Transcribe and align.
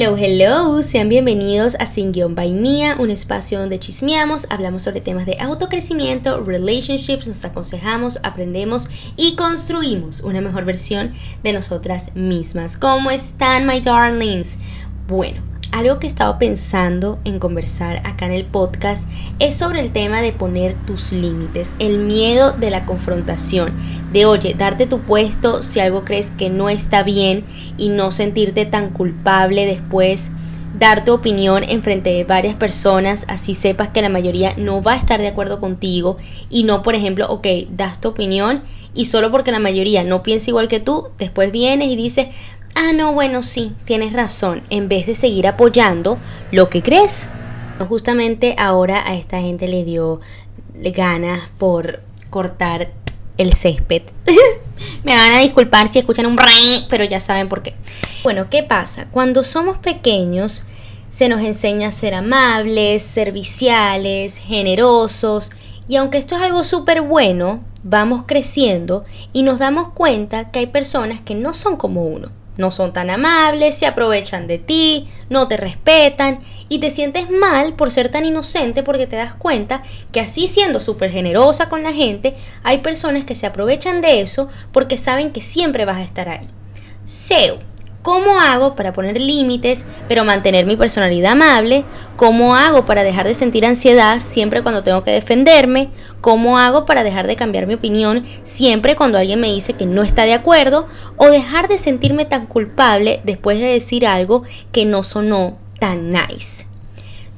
Hello, 0.00 0.16
hello, 0.16 0.80
sean 0.80 1.08
bienvenidos 1.08 1.74
a 1.80 1.86
Sin 1.86 2.12
Guión 2.12 2.36
by 2.36 2.52
Mía, 2.52 2.94
un 3.00 3.10
espacio 3.10 3.58
donde 3.58 3.80
chismeamos, 3.80 4.46
hablamos 4.48 4.82
sobre 4.82 5.00
temas 5.00 5.26
de 5.26 5.36
autocrecimiento, 5.40 6.40
relationships, 6.40 7.26
nos 7.26 7.44
aconsejamos, 7.44 8.20
aprendemos 8.22 8.88
y 9.16 9.34
construimos 9.34 10.20
una 10.20 10.40
mejor 10.40 10.64
versión 10.64 11.14
de 11.42 11.52
nosotras 11.52 12.14
mismas. 12.14 12.76
¿Cómo 12.76 13.10
están, 13.10 13.66
my 13.66 13.80
darlings? 13.80 14.56
Bueno, 15.08 15.42
algo 15.72 15.98
que 15.98 16.06
he 16.06 16.10
estado 16.10 16.38
pensando 16.38 17.18
en 17.24 17.40
conversar 17.40 17.96
acá 18.06 18.26
en 18.26 18.32
el 18.32 18.46
podcast 18.46 19.08
es 19.40 19.56
sobre 19.56 19.80
el 19.80 19.90
tema 19.90 20.22
de 20.22 20.32
poner 20.32 20.74
tus 20.86 21.10
límites, 21.10 21.74
el 21.80 21.98
miedo 21.98 22.52
de 22.52 22.70
la 22.70 22.86
confrontación, 22.86 23.72
de 24.12 24.26
oye, 24.26 24.54
darte 24.56 24.86
tu 24.86 25.00
puesto 25.00 25.62
si 25.62 25.80
algo 25.80 26.04
crees 26.04 26.30
que 26.36 26.50
no 26.50 26.68
está 26.68 27.02
bien 27.02 27.44
y 27.76 27.88
no 27.88 28.10
sentirte 28.10 28.66
tan 28.66 28.90
culpable 28.90 29.66
después, 29.66 30.30
dar 30.78 31.04
tu 31.04 31.12
opinión 31.12 31.64
en 31.64 31.82
frente 31.82 32.10
de 32.10 32.24
varias 32.24 32.56
personas, 32.56 33.24
así 33.28 33.54
sepas 33.54 33.88
que 33.88 34.02
la 34.02 34.08
mayoría 34.08 34.54
no 34.56 34.82
va 34.82 34.92
a 34.92 34.96
estar 34.98 35.20
de 35.20 35.28
acuerdo 35.28 35.60
contigo 35.60 36.18
y 36.50 36.64
no, 36.64 36.82
por 36.82 36.94
ejemplo, 36.94 37.28
ok, 37.28 37.46
das 37.70 38.00
tu 38.00 38.08
opinión 38.08 38.62
y 38.94 39.06
solo 39.06 39.30
porque 39.30 39.52
la 39.52 39.58
mayoría 39.58 40.04
no 40.04 40.22
piensa 40.22 40.50
igual 40.50 40.68
que 40.68 40.80
tú, 40.80 41.08
después 41.18 41.52
vienes 41.52 41.88
y 41.88 41.96
dices, 41.96 42.28
ah, 42.74 42.92
no, 42.92 43.12
bueno, 43.12 43.42
sí, 43.42 43.72
tienes 43.84 44.12
razón, 44.12 44.62
en 44.70 44.88
vez 44.88 45.06
de 45.06 45.14
seguir 45.14 45.46
apoyando 45.46 46.18
lo 46.52 46.68
que 46.68 46.82
crees. 46.82 47.28
Justamente 47.88 48.56
ahora 48.58 49.08
a 49.08 49.14
esta 49.14 49.40
gente 49.40 49.68
le 49.68 49.84
dio 49.84 50.20
ganas 50.74 51.48
por 51.58 52.00
cortar 52.30 52.90
el 53.38 53.54
césped. 53.54 54.02
Me 55.04 55.16
van 55.16 55.32
a 55.32 55.40
disculpar 55.40 55.88
si 55.88 55.98
escuchan 55.98 56.26
un 56.26 56.36
ring, 56.36 56.86
pero 56.90 57.04
ya 57.04 57.20
saben 57.20 57.48
por 57.48 57.62
qué. 57.62 57.74
Bueno, 58.22 58.48
¿qué 58.50 58.62
pasa? 58.62 59.06
Cuando 59.10 59.44
somos 59.44 59.78
pequeños 59.78 60.64
se 61.10 61.28
nos 61.28 61.40
enseña 61.40 61.88
a 61.88 61.92
ser 61.92 62.14
amables, 62.14 63.02
serviciales, 63.02 64.38
generosos, 64.38 65.50
y 65.88 65.96
aunque 65.96 66.18
esto 66.18 66.36
es 66.36 66.42
algo 66.42 66.64
súper 66.64 67.00
bueno, 67.00 67.64
vamos 67.82 68.24
creciendo 68.26 69.04
y 69.32 69.42
nos 69.42 69.58
damos 69.58 69.88
cuenta 69.90 70.50
que 70.50 70.58
hay 70.58 70.66
personas 70.66 71.22
que 71.22 71.34
no 71.34 71.54
son 71.54 71.76
como 71.76 72.04
uno 72.04 72.30
no 72.58 72.70
son 72.70 72.92
tan 72.92 73.08
amables, 73.08 73.76
se 73.76 73.86
aprovechan 73.86 74.46
de 74.46 74.58
ti, 74.58 75.08
no 75.30 75.48
te 75.48 75.56
respetan 75.56 76.40
y 76.68 76.80
te 76.80 76.90
sientes 76.90 77.30
mal 77.30 77.72
por 77.74 77.90
ser 77.90 78.10
tan 78.10 78.26
inocente 78.26 78.82
porque 78.82 79.06
te 79.06 79.16
das 79.16 79.34
cuenta 79.34 79.82
que 80.12 80.20
así 80.20 80.46
siendo 80.46 80.80
súper 80.80 81.10
generosa 81.10 81.70
con 81.70 81.82
la 81.82 81.94
gente, 81.94 82.34
hay 82.64 82.78
personas 82.78 83.24
que 83.24 83.34
se 83.34 83.46
aprovechan 83.46 84.02
de 84.02 84.20
eso 84.20 84.48
porque 84.72 84.98
saben 84.98 85.30
que 85.30 85.40
siempre 85.40 85.86
vas 85.86 85.96
a 85.96 86.02
estar 86.02 86.28
ahí. 86.28 86.48
SEO 87.06 87.67
¿Cómo 88.02 88.38
hago 88.38 88.76
para 88.76 88.92
poner 88.92 89.20
límites 89.20 89.84
pero 90.06 90.24
mantener 90.24 90.66
mi 90.66 90.76
personalidad 90.76 91.32
amable? 91.32 91.84
¿Cómo 92.16 92.54
hago 92.54 92.86
para 92.86 93.02
dejar 93.02 93.26
de 93.26 93.34
sentir 93.34 93.66
ansiedad 93.66 94.20
siempre 94.20 94.62
cuando 94.62 94.84
tengo 94.84 95.02
que 95.02 95.10
defenderme? 95.10 95.90
¿Cómo 96.20 96.58
hago 96.58 96.86
para 96.86 97.02
dejar 97.02 97.26
de 97.26 97.36
cambiar 97.36 97.66
mi 97.66 97.74
opinión 97.74 98.24
siempre 98.44 98.96
cuando 98.96 99.18
alguien 99.18 99.40
me 99.40 99.52
dice 99.52 99.72
que 99.72 99.84
no 99.84 100.02
está 100.04 100.24
de 100.24 100.34
acuerdo? 100.34 100.86
¿O 101.16 101.26
dejar 101.26 101.68
de 101.68 101.78
sentirme 101.78 102.24
tan 102.24 102.46
culpable 102.46 103.20
después 103.24 103.58
de 103.58 103.66
decir 103.66 104.06
algo 104.06 104.44
que 104.72 104.84
no 104.84 105.02
sonó 105.02 105.58
tan 105.80 106.12
nice? 106.12 106.66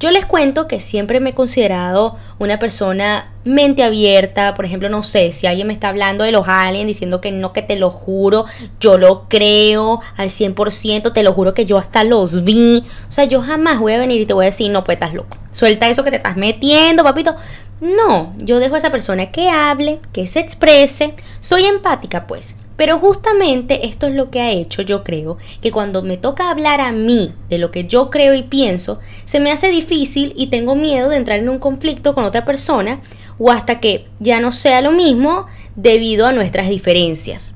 Yo 0.01 0.09
les 0.09 0.25
cuento 0.25 0.67
que 0.67 0.79
siempre 0.79 1.19
me 1.19 1.29
he 1.29 1.33
considerado 1.35 2.17
una 2.39 2.57
persona 2.57 3.31
mente 3.43 3.83
abierta, 3.83 4.55
por 4.55 4.65
ejemplo, 4.65 4.89
no 4.89 5.03
sé, 5.03 5.31
si 5.31 5.45
alguien 5.45 5.67
me 5.67 5.73
está 5.73 5.89
hablando 5.89 6.23
de 6.23 6.31
los 6.31 6.47
aliens 6.47 6.87
diciendo 6.87 7.21
que 7.21 7.31
no, 7.31 7.53
que 7.53 7.61
te 7.61 7.75
lo 7.75 7.91
juro, 7.91 8.45
yo 8.79 8.97
lo 8.97 9.29
creo 9.29 10.01
al 10.17 10.29
100%, 10.29 11.13
te 11.13 11.21
lo 11.21 11.33
juro 11.33 11.53
que 11.53 11.67
yo 11.67 11.77
hasta 11.77 12.03
los 12.03 12.43
vi. 12.43 12.83
O 13.09 13.11
sea, 13.11 13.25
yo 13.25 13.43
jamás 13.43 13.79
voy 13.79 13.93
a 13.93 13.99
venir 13.99 14.19
y 14.19 14.25
te 14.25 14.33
voy 14.33 14.45
a 14.45 14.49
decir, 14.49 14.71
no, 14.71 14.83
pues 14.83 14.95
estás 14.95 15.13
loco. 15.13 15.37
Suelta 15.51 15.87
eso 15.87 16.03
que 16.03 16.09
te 16.09 16.17
estás 16.17 16.35
metiendo, 16.35 17.03
papito. 17.03 17.35
No, 17.79 18.33
yo 18.39 18.57
dejo 18.57 18.73
a 18.73 18.79
esa 18.79 18.89
persona 18.89 19.31
que 19.31 19.51
hable, 19.51 19.99
que 20.13 20.25
se 20.25 20.39
exprese. 20.39 21.13
Soy 21.41 21.65
empática, 21.65 22.25
pues. 22.25 22.55
Pero 22.77 22.99
justamente 22.99 23.85
esto 23.85 24.07
es 24.07 24.15
lo 24.15 24.31
que 24.31 24.41
ha 24.41 24.51
hecho, 24.51 24.81
yo 24.81 25.03
creo, 25.03 25.37
que 25.61 25.71
cuando 25.71 26.01
me 26.01 26.17
toca 26.17 26.49
hablar 26.49 26.81
a 26.81 26.91
mí 26.91 27.33
de 27.49 27.57
lo 27.57 27.71
que 27.71 27.85
yo 27.85 28.09
creo 28.09 28.33
y 28.33 28.43
pienso, 28.43 28.99
se 29.25 29.39
me 29.39 29.51
hace 29.51 29.67
difícil 29.67 30.33
y 30.35 30.47
tengo 30.47 30.75
miedo 30.75 31.09
de 31.09 31.17
entrar 31.17 31.39
en 31.39 31.49
un 31.49 31.59
conflicto 31.59 32.15
con 32.15 32.23
otra 32.23 32.45
persona 32.45 33.01
o 33.37 33.51
hasta 33.51 33.79
que 33.79 34.07
ya 34.19 34.39
no 34.39 34.51
sea 34.51 34.81
lo 34.81 34.91
mismo 34.91 35.47
debido 35.75 36.25
a 36.25 36.31
nuestras 36.31 36.69
diferencias. 36.69 37.53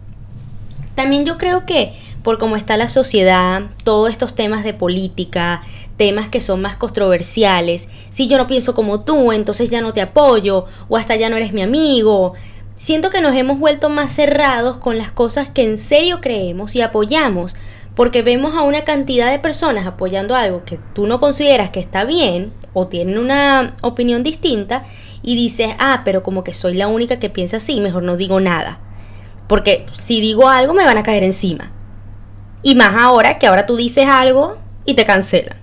También 0.96 1.26
yo 1.26 1.38
creo 1.38 1.66
que 1.66 1.94
por 2.24 2.40
cómo 2.40 2.56
está 2.56 2.76
la 2.76 2.90
sociedad, 2.90 3.64
todos 3.84 4.10
estos 4.10 4.34
temas 4.34 4.64
de 4.64 4.74
política, 4.74 5.62
temas 5.96 6.28
que 6.28 6.42
son 6.42 6.60
más 6.60 6.76
controversiales, 6.76 7.88
si 8.10 8.28
yo 8.28 8.40
no 8.40 8.48
pienso 8.48 8.74
como 8.74 9.02
tú, 9.02 9.32
entonces 9.32 9.70
ya 9.70 9.80
no 9.80 9.94
te 9.94 10.02
apoyo 10.02 10.66
o 10.90 10.98
hasta 10.98 11.16
ya 11.16 11.30
no 11.30 11.36
eres 11.36 11.54
mi 11.54 11.62
amigo, 11.62 12.34
Siento 12.78 13.10
que 13.10 13.22
nos 13.22 13.34
hemos 13.36 13.58
vuelto 13.58 13.90
más 13.90 14.12
cerrados 14.12 14.78
con 14.78 14.98
las 14.98 15.12
cosas 15.12 15.50
que 15.50 15.64
en 15.64 15.78
serio 15.78 16.20
creemos 16.20 16.76
y 16.76 16.82
apoyamos, 16.82 17.56
porque 17.96 18.22
vemos 18.22 18.54
a 18.54 18.64
una 18.64 18.84
cantidad 18.84 19.32
de 19.32 19.40
personas 19.40 19.88
apoyando 19.88 20.36
algo 20.36 20.66
que 20.66 20.78
tú 20.94 21.08
no 21.08 21.22
consideras 21.22 21.70
que 21.70 21.80
está 21.80 22.04
bien 22.04 22.52
o 22.74 22.88
tienen 22.88 23.18
una 23.18 23.76
opinión 23.82 24.24
distinta 24.24 24.84
y 25.22 25.36
dices, 25.36 25.70
ah, 25.80 26.02
pero 26.04 26.22
como 26.22 26.44
que 26.44 26.54
soy 26.54 26.74
la 26.74 26.90
única 26.90 27.18
que 27.18 27.30
piensa 27.30 27.58
así, 27.58 27.80
mejor 27.80 28.04
no 28.04 28.18
digo 28.18 28.42
nada. 28.42 28.80
Porque 29.48 29.86
si 29.94 30.20
digo 30.20 30.50
algo 30.50 30.74
me 30.74 30.84
van 30.84 30.98
a 30.98 31.04
caer 31.04 31.24
encima. 31.24 31.72
Y 32.62 32.76
más 32.76 32.96
ahora 32.96 33.40
que 33.40 33.48
ahora 33.48 33.66
tú 33.66 33.78
dices 33.78 34.10
algo 34.10 34.58
y 34.84 34.96
te 34.96 35.06
cancelan. 35.06 35.58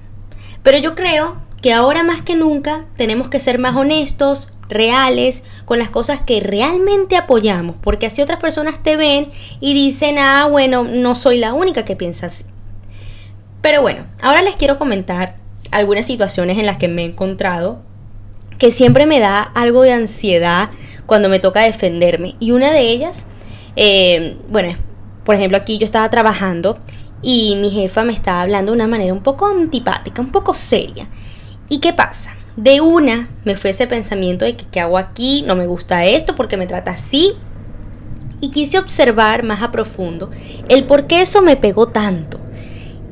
Pero 0.62 0.78
yo 0.78 0.94
creo 0.94 1.42
que 1.60 1.74
ahora 1.74 2.02
más 2.04 2.22
que 2.22 2.36
nunca 2.36 2.86
tenemos 2.96 3.28
que 3.28 3.38
ser 3.38 3.58
más 3.58 3.76
honestos, 3.76 4.50
reales, 4.68 5.42
con 5.64 5.78
las 5.78 5.90
cosas 5.90 6.20
que 6.20 6.40
realmente 6.40 7.16
apoyamos, 7.16 7.76
porque 7.82 8.06
así 8.06 8.22
otras 8.22 8.40
personas 8.40 8.82
te 8.82 8.96
ven 8.96 9.30
y 9.60 9.74
dicen, 9.74 10.18
ah, 10.18 10.46
bueno, 10.50 10.84
no 10.84 11.14
soy 11.14 11.38
la 11.38 11.52
única 11.52 11.84
que 11.84 11.96
piensa 11.96 12.26
así. 12.26 12.44
Pero 13.60 13.80
bueno, 13.80 14.06
ahora 14.20 14.42
les 14.42 14.56
quiero 14.56 14.78
comentar 14.78 15.36
algunas 15.70 16.06
situaciones 16.06 16.58
en 16.58 16.66
las 16.66 16.78
que 16.78 16.88
me 16.88 17.02
he 17.02 17.06
encontrado 17.06 17.82
que 18.58 18.70
siempre 18.70 19.06
me 19.06 19.18
da 19.18 19.40
algo 19.42 19.82
de 19.82 19.92
ansiedad 19.92 20.70
cuando 21.06 21.28
me 21.28 21.40
toca 21.40 21.62
defenderme. 21.62 22.36
Y 22.38 22.52
una 22.52 22.72
de 22.72 22.80
ellas, 22.80 23.26
eh, 23.76 24.36
bueno, 24.48 24.76
por 25.24 25.34
ejemplo, 25.34 25.58
aquí 25.58 25.78
yo 25.78 25.84
estaba 25.84 26.08
trabajando 26.10 26.78
y 27.22 27.56
mi 27.56 27.70
jefa 27.70 28.04
me 28.04 28.12
estaba 28.12 28.42
hablando 28.42 28.72
de 28.72 28.76
una 28.76 28.88
manera 28.88 29.12
un 29.12 29.22
poco 29.22 29.46
antipática, 29.46 30.20
un 30.20 30.32
poco 30.32 30.54
seria. 30.54 31.08
¿Y 31.68 31.80
qué 31.80 31.92
pasa? 31.92 32.36
De 32.56 32.80
una 32.80 33.28
me 33.44 33.56
fue 33.56 33.70
ese 33.70 33.86
pensamiento 33.86 34.44
de 34.44 34.56
que 34.56 34.66
qué 34.70 34.80
hago 34.80 34.98
aquí, 34.98 35.42
no 35.46 35.54
me 35.54 35.66
gusta 35.66 36.04
esto, 36.04 36.34
porque 36.36 36.56
me 36.56 36.66
trata 36.66 36.92
así. 36.92 37.32
Y 38.40 38.50
quise 38.50 38.78
observar 38.78 39.44
más 39.44 39.62
a 39.62 39.70
profundo 39.70 40.30
el 40.68 40.84
por 40.84 41.06
qué 41.06 41.20
eso 41.20 41.42
me 41.42 41.56
pegó 41.56 41.88
tanto. 41.88 42.40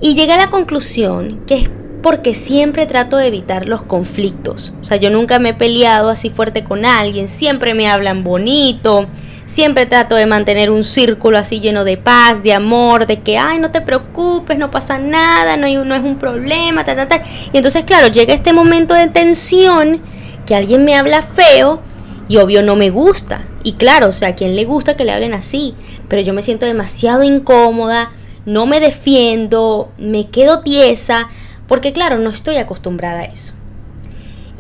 Y 0.00 0.14
llegué 0.14 0.32
a 0.32 0.38
la 0.38 0.50
conclusión 0.50 1.42
que 1.46 1.54
es 1.54 1.70
porque 2.02 2.34
siempre 2.34 2.86
trato 2.86 3.16
de 3.16 3.26
evitar 3.26 3.66
los 3.66 3.82
conflictos. 3.82 4.72
O 4.80 4.84
sea, 4.84 4.96
yo 4.96 5.10
nunca 5.10 5.38
me 5.38 5.50
he 5.50 5.54
peleado 5.54 6.08
así 6.08 6.30
fuerte 6.30 6.64
con 6.64 6.84
alguien, 6.84 7.28
siempre 7.28 7.74
me 7.74 7.88
hablan 7.88 8.24
bonito, 8.24 9.06
Siempre 9.50 9.84
trato 9.84 10.14
de 10.14 10.26
mantener 10.26 10.70
un 10.70 10.84
círculo 10.84 11.36
así 11.36 11.58
lleno 11.58 11.82
de 11.82 11.96
paz, 11.96 12.40
de 12.44 12.52
amor, 12.52 13.08
de 13.08 13.18
que, 13.18 13.36
ay, 13.36 13.58
no 13.58 13.72
te 13.72 13.80
preocupes, 13.80 14.56
no 14.56 14.70
pasa 14.70 14.96
nada, 14.96 15.56
no, 15.56 15.66
hay, 15.66 15.74
no 15.74 15.92
es 15.96 16.04
un 16.04 16.18
problema, 16.18 16.84
tal, 16.84 16.94
tal, 16.94 17.08
tal. 17.08 17.22
Y 17.52 17.56
entonces, 17.56 17.82
claro, 17.82 18.06
llega 18.06 18.32
este 18.32 18.52
momento 18.52 18.94
de 18.94 19.08
tensión, 19.08 20.02
que 20.46 20.54
alguien 20.54 20.84
me 20.84 20.94
habla 20.94 21.22
feo 21.22 21.82
y 22.28 22.36
obvio 22.36 22.62
no 22.62 22.76
me 22.76 22.90
gusta. 22.90 23.44
Y 23.64 23.72
claro, 23.72 24.10
o 24.10 24.12
sea, 24.12 24.28
a 24.28 24.34
quien 24.36 24.54
le 24.54 24.64
gusta 24.64 24.94
que 24.94 25.04
le 25.04 25.10
hablen 25.10 25.34
así, 25.34 25.74
pero 26.06 26.22
yo 26.22 26.32
me 26.32 26.44
siento 26.44 26.64
demasiado 26.64 27.24
incómoda, 27.24 28.12
no 28.46 28.66
me 28.66 28.78
defiendo, 28.78 29.90
me 29.98 30.28
quedo 30.28 30.60
tiesa, 30.60 31.28
porque 31.66 31.92
claro, 31.92 32.20
no 32.20 32.30
estoy 32.30 32.58
acostumbrada 32.58 33.22
a 33.22 33.24
eso. 33.24 33.54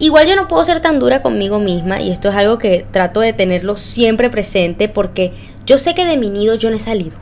Igual 0.00 0.26
yo 0.26 0.34
no 0.34 0.48
puedo 0.48 0.64
ser 0.64 0.80
tan 0.80 0.98
dura 0.98 1.20
conmigo 1.20 1.58
misma 1.58 2.00
y 2.00 2.10
esto 2.10 2.30
es 2.30 2.34
algo 2.34 2.56
que 2.56 2.86
trato 2.90 3.20
de 3.20 3.34
tenerlo 3.34 3.76
siempre 3.76 4.30
presente 4.30 4.88
porque 4.88 5.32
yo 5.66 5.76
sé 5.76 5.94
que 5.94 6.06
de 6.06 6.16
mi 6.16 6.30
nido 6.30 6.54
yo 6.54 6.70
no 6.70 6.76
he 6.76 6.80
salido. 6.80 7.18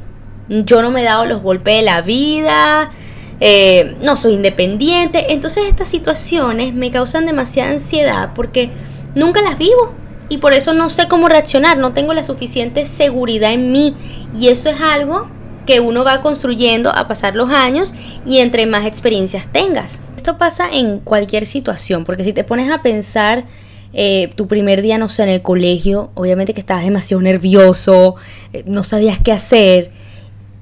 Yo 0.49 0.81
no 0.81 0.93
me 0.93 1.03
he 1.03 1.05
dado 1.05 1.27
los 1.27 1.43
golpes 1.43 1.75
de 1.75 1.83
la 1.83 2.03
vida, 2.03 2.93
eh, 3.41 3.97
no 4.01 4.17
soy 4.17 4.35
independiente. 4.35 5.33
Entonces 5.33 5.65
estas 5.67 5.89
situaciones 5.89 6.73
me 6.73 6.93
causan 6.93 7.27
demasiada 7.27 7.73
ansiedad 7.73 8.31
porque 8.37 8.71
nunca 9.17 9.43
las 9.43 9.59
vivo 9.59 9.93
y 10.29 10.39
por 10.39 10.55
eso 10.55 10.73
no 10.73 10.89
sé 10.89 11.09
cómo 11.09 11.29
reaccionar, 11.29 11.79
no 11.79 11.95
tengo 11.95 12.15
la 12.15 12.23
suficiente 12.23 12.87
seguridad 12.87 13.53
en 13.53 13.73
mí 13.73 13.97
y 14.39 14.49
eso 14.49 14.71
es 14.71 14.81
algo 14.81 15.27
que 15.69 15.79
uno 15.79 16.03
va 16.03 16.21
construyendo 16.21 16.91
a 16.91 17.07
pasar 17.07 17.37
los 17.37 17.51
años 17.51 17.95
y 18.27 18.39
entre 18.39 18.67
más 18.67 18.87
experiencias 18.87 19.47
tengas 19.53 20.01
pasa 20.37 20.69
en 20.71 20.99
cualquier 20.99 21.47
situación, 21.47 22.05
porque 22.05 22.25
si 22.25 22.33
te 22.33 22.45
pones 22.45 22.71
a 22.71 22.83
pensar 22.83 23.45
eh, 23.95 24.33
tu 24.35 24.47
primer 24.47 24.83
día, 24.83 24.99
no 24.99 25.09
sé, 25.09 25.23
en 25.23 25.31
el 25.31 25.43
colegio, 25.43 26.11
obviamente 26.15 26.53
que 26.53 26.61
estabas 26.61 26.85
demasiado 26.85 27.23
nervioso, 27.23 28.17
eh, 28.53 28.65
no 28.67 28.85
sabías 28.85 29.19
qué 29.23 29.33
hacer. 29.33 29.91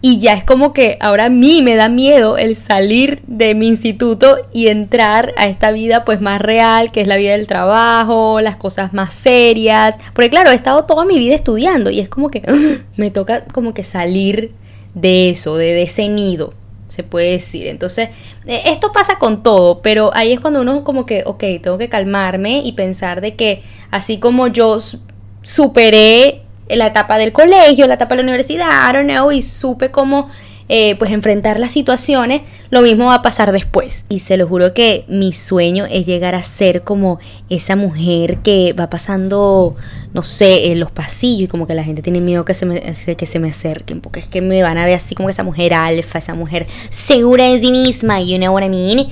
y 0.02 0.18
ya 0.20 0.34
es 0.34 0.44
como 0.44 0.72
que 0.72 0.98
ahora 1.00 1.24
a 1.24 1.28
mí 1.30 1.62
me 1.62 1.74
da 1.74 1.88
miedo 1.88 2.36
el 2.36 2.54
salir 2.54 3.22
de 3.26 3.54
mi 3.56 3.66
instituto 3.66 4.36
y 4.52 4.68
entrar 4.68 5.32
a 5.36 5.48
esta 5.48 5.72
vida 5.72 6.04
pues 6.04 6.20
más 6.20 6.40
real, 6.40 6.92
que 6.92 7.00
es 7.00 7.08
la 7.08 7.16
vida 7.16 7.32
del 7.32 7.48
trabajo, 7.48 8.40
las 8.40 8.56
cosas 8.56 8.92
más 8.92 9.12
serias. 9.14 9.96
Porque 10.14 10.30
claro, 10.30 10.50
he 10.50 10.54
estado 10.54 10.84
toda 10.84 11.04
mi 11.04 11.18
vida 11.18 11.34
estudiando 11.34 11.90
y 11.90 11.98
es 12.00 12.08
como 12.08 12.30
que 12.30 12.42
me 12.96 13.10
toca 13.10 13.46
como 13.46 13.74
que 13.74 13.82
salir 13.82 14.52
de 14.96 15.28
eso, 15.30 15.56
de, 15.56 15.82
ese 15.82 16.08
nido, 16.08 16.54
se 16.88 17.04
puede 17.04 17.32
decir. 17.32 17.68
Entonces, 17.68 18.08
e, 18.46 18.62
esto 18.72 18.90
pasa 18.90 19.18
con 19.18 19.42
todo, 19.42 19.82
pero 19.82 20.10
ahí 20.14 20.32
es 20.32 20.40
cuando 20.40 20.62
uno 20.62 20.82
como 20.82 21.06
que, 21.06 21.22
ok, 21.24 21.44
tengo 21.62 21.78
que 21.78 21.88
calmarme 21.88 22.62
y 22.64 22.72
pensar 22.72 23.20
de 23.20 23.36
que 23.36 23.62
así 23.90 24.18
como 24.18 24.48
yo 24.48 24.78
superé 25.42 26.42
la 26.68 26.86
etapa 26.86 27.18
del 27.18 27.32
colegio, 27.32 27.86
la 27.86 27.94
etapa 27.94 28.16
de 28.16 28.22
la 28.22 28.28
universidad, 28.28 28.90
I 28.90 28.94
don't 28.94 29.08
know, 29.08 29.30
y 29.30 29.42
supe 29.42 29.90
cómo 29.90 30.30
eh, 30.68 30.96
pues 30.96 31.12
enfrentar 31.12 31.60
las 31.60 31.70
situaciones, 31.70 32.42
lo 32.70 32.82
mismo 32.82 33.06
va 33.06 33.14
a 33.14 33.22
pasar 33.22 33.52
después. 33.52 34.04
Y 34.08 34.18
se 34.18 34.36
lo 34.36 34.48
juro 34.48 34.74
que 34.74 35.04
mi 35.08 35.32
sueño 35.32 35.86
es 35.88 36.06
llegar 36.06 36.34
a 36.34 36.42
ser 36.42 36.82
como 36.82 37.20
esa 37.48 37.76
mujer 37.76 38.38
que 38.38 38.72
va 38.72 38.90
pasando, 38.90 39.76
no 40.12 40.22
sé, 40.22 40.72
en 40.72 40.80
los 40.80 40.90
pasillos 40.90 41.44
y 41.44 41.48
como 41.48 41.68
que 41.68 41.74
la 41.74 41.84
gente 41.84 42.02
tiene 42.02 42.20
miedo 42.20 42.44
que 42.44 42.54
se 42.54 42.66
me, 42.66 42.80
que 42.80 43.26
se 43.26 43.38
me 43.38 43.50
acerquen, 43.50 44.00
porque 44.00 44.18
es 44.18 44.26
que 44.26 44.40
me 44.40 44.62
van 44.62 44.76
a 44.78 44.86
ver 44.86 44.96
así 44.96 45.14
como 45.14 45.28
esa 45.28 45.44
mujer 45.44 45.72
alfa, 45.72 46.18
esa 46.18 46.34
mujer 46.34 46.66
segura 46.88 47.44
de 47.44 47.60
sí 47.60 47.70
misma, 47.70 48.20
you 48.20 48.36
know 48.38 48.52
what 48.52 48.64
I 48.64 48.68
mean. 48.68 49.06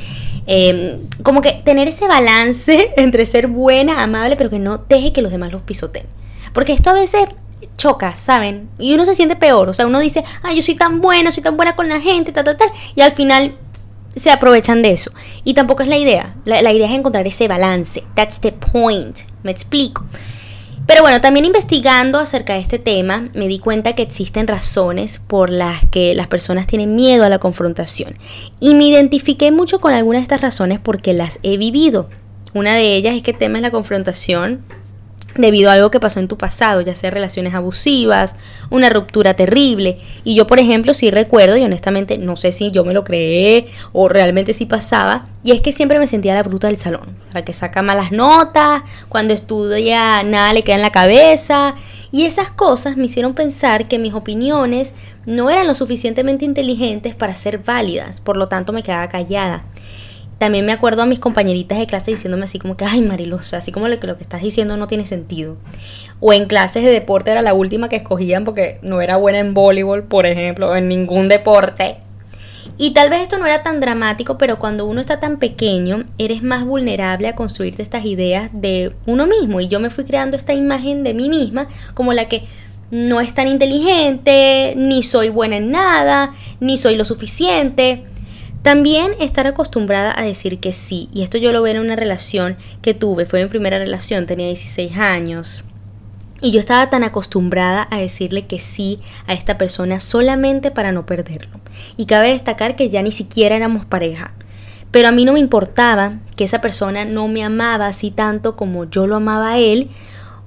Como 1.23 1.41
que 1.41 1.53
tener 1.65 1.87
ese 1.87 2.09
balance 2.09 2.91
entre 2.97 3.27
ser 3.27 3.47
buena, 3.47 4.03
amable, 4.03 4.37
pero 4.37 4.51
que 4.51 4.59
no 4.59 4.79
deje 4.79 5.13
que 5.13 5.23
los 5.23 5.31
demás 5.31 5.53
los 5.53 5.63
pisoteen. 5.63 6.07
Porque 6.53 6.73
esto 6.73 6.91
a 6.91 6.95
veces 6.95 7.25
choca, 7.77 8.17
¿saben? 8.17 8.69
Y 8.79 8.95
uno 8.95 9.05
se 9.05 9.15
siente 9.15 9.37
peor, 9.37 9.69
o 9.69 9.75
sea, 9.75 9.87
uno 9.87 10.01
dice, 10.01 10.25
ay, 10.43 10.57
yo 10.57 10.63
soy 10.63 10.75
tan 10.75 11.01
buena, 11.01 11.33
soy 11.33 11.43
tan 11.43 11.57
buena 11.57 11.77
con 11.77 11.89
la 11.89 12.01
gente, 12.01 12.33
tal, 12.33 12.45
tal, 12.45 12.57
tal, 12.57 12.71
y 12.95 13.01
al 13.01 13.13
final 13.13 13.55
se 14.17 14.31
aprovechan 14.31 14.83
de 14.83 14.93
eso. 14.93 15.11
Y 15.45 15.55
tampoco 15.55 15.83
es 15.83 15.89
la 15.89 15.99
idea, 15.99 16.35
la, 16.45 16.63
la 16.63 16.73
idea 16.73 16.87
es 16.87 16.93
encontrar 16.93 17.27
ese 17.27 17.49
balance, 17.49 18.03
that's 18.15 18.41
the 18.41 18.53
point, 18.53 19.19
me 19.43 19.51
explico. 19.51 20.05
Pero 20.87 21.01
bueno, 21.01 21.21
también 21.23 21.47
investigando 21.47 22.19
acerca 22.19 22.55
de 22.55 22.61
este 22.61 22.79
tema, 22.79 23.29
me 23.33 23.49
di 23.49 23.59
cuenta 23.59 23.95
que 23.95 24.03
existen 24.03 24.47
razones 24.47 25.19
por 25.19 25.49
las 25.49 25.87
que 25.87 26.15
las 26.15 26.27
personas 26.27 26.67
tienen 26.67 26.95
miedo 26.95 27.25
a 27.25 27.31
la 27.31 27.39
confrontación. 27.39 28.19
Y 28.61 28.75
me 28.75 28.85
identifiqué 28.85 29.51
mucho 29.51 29.81
con 29.81 29.95
algunas 29.95 30.21
de 30.21 30.25
estas 30.25 30.43
razones 30.43 30.79
porque 30.81 31.15
las 31.15 31.39
he 31.43 31.57
vivido. 31.57 32.11
Una 32.53 32.75
de 32.75 32.97
ellas 32.97 33.15
es 33.15 33.23
que 33.23 33.33
temes 33.33 33.63
la 33.63 33.71
confrontación 33.71 34.63
debido 35.37 35.71
a 35.71 35.75
algo 35.75 35.91
que 35.91 36.01
pasó 36.01 36.21
en 36.21 36.29
tu 36.29 36.39
pasado, 36.39 36.81
ya 36.81 36.95
sea 36.95 37.11
relaciones 37.11 37.55
abusivas, 37.55 38.37
una 38.71 38.91
ruptura 38.91 39.35
terrible. 39.35 39.99
Y 40.25 40.35
yo, 40.35 40.47
por 40.47 40.61
ejemplo, 40.61 40.95
sí 40.95 41.11
recuerdo, 41.11 41.57
y 41.57 41.65
honestamente 41.65 42.19
no 42.19 42.37
sé 42.37 42.53
si 42.53 42.71
yo 42.71 42.85
me 42.85 42.95
lo 42.95 43.05
creé 43.05 43.67
o 43.93 44.09
realmente 44.09 44.53
sí 44.53 44.67
pasaba, 44.67 45.27
y 45.43 45.53
es 45.53 45.61
que 45.61 45.73
siempre 45.73 45.99
me 45.99 46.07
sentía 46.07 46.35
la 46.35 46.43
bruta 46.43 46.69
del 46.69 46.77
salón, 46.77 47.17
la 47.33 47.45
que 47.45 47.53
saca 47.53 47.83
malas 47.83 48.13
notas, 48.13 48.83
cuando 49.09 49.35
estudia 49.35 50.23
nada 50.23 50.53
le 50.53 50.63
queda 50.63 50.77
en 50.77 50.83
la 50.83 50.93
cabeza, 50.93 51.75
y 52.13 52.25
esas 52.25 52.49
cosas 52.49 52.97
me 52.97 53.07
hicieron 53.07 53.35
pensar 53.35 53.89
que 53.89 53.99
mis 53.99 54.15
opiniones 54.15 54.95
no 55.27 55.51
eran 55.51 55.67
lo 55.67 55.75
suficientemente 55.75 56.45
inteligentes 56.45 57.15
para 57.15 57.35
ser 57.35 57.59
válidas, 57.59 58.21
por 58.21 58.37
lo 58.37 58.47
tanto 58.49 58.73
me 58.73 58.83
quedaba 58.83 59.09
callada. 59.09 59.65
También 60.39 60.67
me 60.67 60.73
acuerdo 60.73 61.03
a 61.03 61.07
mis 61.07 61.21
compañeritas 61.21 61.79
de 61.79 61.87
clase 61.87 62.11
diciéndome 62.11 62.45
así 62.45 62.59
como 62.59 62.77
que, 62.77 62.85
ay 62.85 63.01
Marilosa, 63.01 63.59
así 63.59 63.73
como 63.73 63.89
lo 63.89 63.99
que, 63.99 64.07
lo 64.07 64.17
que 64.17 64.23
estás 64.23 64.43
diciendo 64.43 64.77
no 64.77 64.87
tiene 64.87 65.07
sentido. 65.07 65.57
O 66.21 66.33
en 66.33 66.47
clases 66.47 66.83
de 66.83 66.91
deporte 66.91 67.31
era 67.31 67.43
la 67.43 67.55
última 67.55 67.89
que 67.89 67.97
escogían 67.97 68.45
porque 68.45 68.79
no 68.83 69.01
era 69.01 69.17
buena 69.17 69.39
en 69.39 69.55
voleibol, 69.55 70.05
por 70.05 70.27
ejemplo, 70.27 70.71
o 70.71 70.77
en 70.77 70.89
ningún 70.89 71.29
deporte. 71.29 71.99
Y 72.77 72.91
tal 72.91 73.09
vez 73.09 73.23
esto 73.23 73.39
no 73.39 73.47
era 73.47 73.63
tan 73.63 73.79
dramático, 73.79 74.37
pero 74.37 74.59
cuando 74.59 74.87
uno 74.87 75.01
está 75.01 75.21
tan 75.21 75.39
pequeño, 75.39 76.05
eres 76.19 76.43
más 76.43 76.65
vulnerable 76.65 77.29
a 77.29 77.37
construirte 77.37 77.83
estas 77.83 78.05
ideas 78.05 78.51
de 78.53 78.93
uno 79.07 79.27
mismo. 79.27 79.61
Y 79.61 79.69
yo 79.69 79.79
me 79.79 79.91
fui 79.91 80.05
creando 80.05 80.37
esta 80.37 80.55
imagen 80.55 81.05
de 81.05 81.15
mí 81.15 81.29
misma 81.29 81.69
como 81.95 82.13
la 82.13 82.27
que 82.27 82.45
no 82.91 83.21
es 83.21 83.33
tan 83.35 83.49
inteligente, 83.49 84.75
ni 84.77 85.03
soy 85.03 85.29
buena 85.29 85.57
en 85.57 85.71
nada, 85.71 86.35
ni 86.61 86.77
soy 86.77 86.97
lo 86.97 87.05
suficiente. 87.05 88.05
También 88.65 89.13
estar 89.21 89.47
acostumbrada 89.47 90.19
a 90.19 90.23
decir 90.23 90.59
que 90.59 90.73
sí, 90.73 91.11
y 91.13 91.21
esto 91.21 91.37
yo 91.37 91.53
lo 91.53 91.61
veo 91.61 91.75
en 91.75 91.83
una 91.83 91.97
relación 91.97 92.57
que 92.81 92.95
tuve, 92.95 93.27
fue 93.27 93.43
mi 93.43 93.51
primera 93.51 93.79
relación, 93.79 94.25
tenía 94.25 94.47
16 94.47 94.97
años. 94.97 95.65
Y 96.41 96.51
yo 96.51 96.61
estaba 96.61 96.89
tan 96.89 97.05
acostumbrada 97.05 97.87
a 97.91 97.99
decirle 97.99 98.47
que 98.47 98.59
sí 98.59 99.01
a 99.27 99.35
esta 99.35 99.59
persona 99.59 100.01
solamente 100.01 100.71
para 100.71 100.93
no 100.93 101.05
perderlo. 101.05 101.61
Y 101.99 102.07
cabe 102.07 102.31
destacar 102.31 102.75
que 102.75 102.89
ya 102.89 103.03
ni 103.03 103.13
siquiera 103.13 103.55
éramos 103.55 103.85
pareja. 103.85 104.33
Pero 104.91 105.09
a 105.09 105.13
mí 105.13 105.27
no 105.27 105.35
me 105.35 105.41
importaba 105.41 106.15
que 106.35 106.45
esa 106.45 106.63
persona 106.63 107.05
no 107.05 107.29
me 107.29 107.45
amaba 107.45 107.87
así 107.87 108.11
tanto 108.11 108.57
como 108.57 108.87
yo 108.87 109.07
lo 109.07 109.17
amaba 109.17 109.51
a 109.51 109.59
él, 109.59 109.91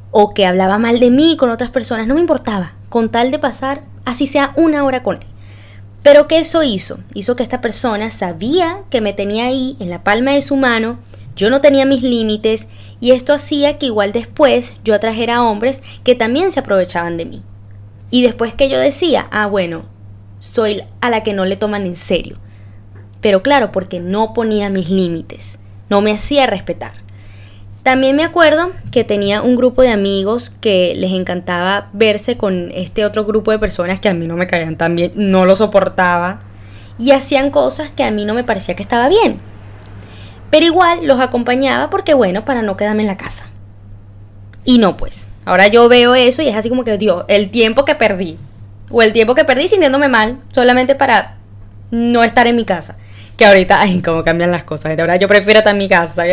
o 0.09 0.33
que 0.33 0.47
hablaba 0.47 0.79
mal 0.79 0.99
de 0.99 1.11
mí 1.11 1.37
con 1.37 1.51
otras 1.51 1.69
personas, 1.69 2.07
no 2.07 2.15
me 2.15 2.21
importaba, 2.21 2.73
con 2.89 3.09
tal 3.09 3.29
de 3.29 3.37
pasar 3.37 3.83
así 4.05 4.25
sea 4.25 4.53
una 4.55 4.83
hora 4.83 5.03
con 5.03 5.17
él. 5.17 5.36
Pero 6.07 6.25
¿qué 6.25 6.39
eso 6.39 6.63
hizo? 6.63 6.99
Hizo 7.13 7.35
que 7.35 7.43
esta 7.43 7.59
persona 7.59 8.11
sabía 8.11 8.83
que 8.89 9.01
me 9.01 9.11
tenía 9.11 9.47
ahí 9.47 9.75
en 9.81 9.89
la 9.89 10.05
palma 10.05 10.31
de 10.31 10.41
su 10.41 10.55
mano, 10.55 10.99
yo 11.35 11.49
no 11.49 11.59
tenía 11.59 11.85
mis 11.85 12.01
límites 12.01 12.69
y 13.01 13.11
esto 13.11 13.33
hacía 13.33 13.77
que 13.77 13.87
igual 13.87 14.13
después 14.13 14.77
yo 14.85 14.95
atrajera 14.95 15.35
a 15.35 15.43
hombres 15.43 15.83
que 16.05 16.15
también 16.15 16.53
se 16.53 16.61
aprovechaban 16.61 17.17
de 17.17 17.25
mí. 17.25 17.43
Y 18.09 18.21
después 18.21 18.53
que 18.53 18.69
yo 18.69 18.79
decía, 18.79 19.27
ah 19.31 19.47
bueno, 19.47 19.83
soy 20.39 20.83
a 21.01 21.09
la 21.09 21.23
que 21.23 21.33
no 21.33 21.43
le 21.43 21.57
toman 21.57 21.85
en 21.85 21.97
serio. 21.97 22.37
Pero 23.19 23.43
claro, 23.43 23.73
porque 23.73 23.99
no 23.99 24.33
ponía 24.33 24.69
mis 24.69 24.89
límites, 24.89 25.59
no 25.89 25.99
me 25.99 26.13
hacía 26.13 26.47
respetar. 26.47 26.93
También 27.87 28.17
me 28.17 28.25
acuerdo 28.25 28.73
que 28.91 29.05
tenía 29.05 29.41
un 29.41 29.55
grupo 29.55 29.81
de 29.81 29.91
amigos 29.91 30.49
que 30.49 30.93
les 30.97 31.13
encantaba 31.13 31.87
verse 31.93 32.35
con 32.35 32.69
este 32.73 33.05
otro 33.05 33.23
grupo 33.23 33.51
de 33.51 33.59
personas 33.59 34.01
que 34.01 34.09
a 34.09 34.13
mí 34.13 34.27
no 34.27 34.35
me 34.35 34.45
caían 34.45 34.75
tan 34.75 34.93
bien, 34.93 35.13
no 35.15 35.45
lo 35.45 35.55
soportaba 35.55 36.39
y 36.99 37.11
hacían 37.11 37.49
cosas 37.49 37.89
que 37.89 38.03
a 38.03 38.11
mí 38.11 38.25
no 38.25 38.33
me 38.33 38.43
parecía 38.43 38.75
que 38.75 38.83
estaba 38.83 39.07
bien. 39.07 39.39
Pero 40.51 40.65
igual 40.65 41.07
los 41.07 41.21
acompañaba 41.21 41.89
porque 41.89 42.13
bueno, 42.13 42.43
para 42.43 42.61
no 42.61 42.75
quedarme 42.75 43.03
en 43.03 43.07
la 43.07 43.15
casa. 43.15 43.45
Y 44.65 44.79
no 44.79 44.97
pues, 44.97 45.29
ahora 45.45 45.67
yo 45.67 45.87
veo 45.87 46.13
eso 46.13 46.41
y 46.41 46.49
es 46.49 46.57
así 46.57 46.67
como 46.67 46.83
que, 46.83 46.97
Dios, 46.97 47.23
el 47.29 47.51
tiempo 47.51 47.85
que 47.85 47.95
perdí. 47.95 48.37
O 48.91 49.01
el 49.01 49.13
tiempo 49.13 49.33
que 49.33 49.45
perdí 49.45 49.69
sintiéndome 49.69 50.09
mal 50.09 50.39
solamente 50.51 50.95
para 50.95 51.37
no 51.91 52.25
estar 52.25 52.47
en 52.47 52.57
mi 52.57 52.65
casa 52.65 52.97
que 53.37 53.45
ahorita, 53.45 53.79
ay, 53.79 54.01
cómo 54.01 54.23
cambian 54.23 54.51
las 54.51 54.63
cosas. 54.63 54.95
De 54.95 55.01
ahora 55.01 55.15
yo 55.15 55.27
prefiero 55.27 55.59
estar 55.59 55.73
en 55.73 55.77
mi 55.77 55.87
casa. 55.87 56.23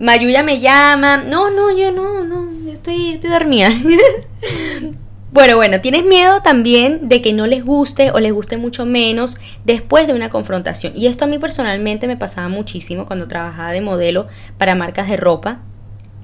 Mayuya 0.00 0.42
me 0.42 0.58
llama. 0.58 1.18
No, 1.18 1.50
no, 1.50 1.76
yo 1.76 1.92
no, 1.92 2.24
no, 2.24 2.48
yo 2.64 2.72
estoy, 2.72 3.12
estoy 3.12 3.30
dormida. 3.30 3.68
bueno, 5.32 5.56
bueno, 5.56 5.80
tienes 5.82 6.06
miedo 6.06 6.40
también 6.40 7.08
de 7.08 7.20
que 7.20 7.34
no 7.34 7.46
les 7.46 7.62
guste 7.62 8.10
o 8.10 8.20
les 8.20 8.32
guste 8.32 8.56
mucho 8.56 8.86
menos 8.86 9.36
después 9.66 10.06
de 10.06 10.14
una 10.14 10.30
confrontación. 10.30 10.94
Y 10.96 11.08
esto 11.08 11.26
a 11.26 11.28
mí 11.28 11.38
personalmente 11.38 12.06
me 12.06 12.16
pasaba 12.16 12.48
muchísimo 12.48 13.04
cuando 13.04 13.28
trabajaba 13.28 13.72
de 13.72 13.82
modelo 13.82 14.26
para 14.56 14.74
marcas 14.74 15.10
de 15.10 15.18
ropa 15.18 15.58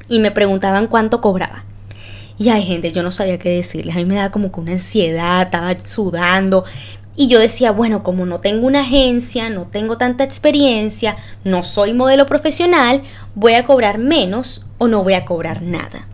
y 0.09 0.19
me 0.19 0.31
preguntaban 0.31 0.87
cuánto 0.87 1.21
cobraba. 1.21 1.65
Y 2.39 2.49
hay 2.49 2.65
gente, 2.65 2.91
yo 2.93 3.03
no 3.03 3.11
sabía 3.11 3.39
qué 3.39 3.51
decirles. 3.51 3.95
A 3.95 3.99
mí 3.99 4.07
me 4.07 4.15
daba 4.15 4.31
como 4.31 4.51
que 4.51 4.61
una 4.61 4.73
ansiedad, 4.73 5.43
estaba 5.43 5.79
sudando. 5.79 6.65
Y 7.15 7.29
yo 7.29 7.39
decía, 7.39 7.73
bueno, 7.73 8.03
como 8.03 8.25
no 8.25 8.41
tengo 8.41 8.67
una 8.67 8.81
agencia, 8.81 9.51
no 9.51 9.67
tengo 9.67 9.99
tanta 9.99 10.25
experiencia, 10.25 11.17
no 11.45 11.63
soy 11.63 11.93
modelo 11.93 12.27
profesional, 12.27 13.03
voy 13.35 13.55
a 13.55 13.65
cobrar 13.65 13.99
menos 13.99 14.65
o 14.79 14.89
no 14.89 15.03
voy 15.03 15.15
a 15.15 15.25
cobrar 15.25 15.61
nada. 15.63 16.07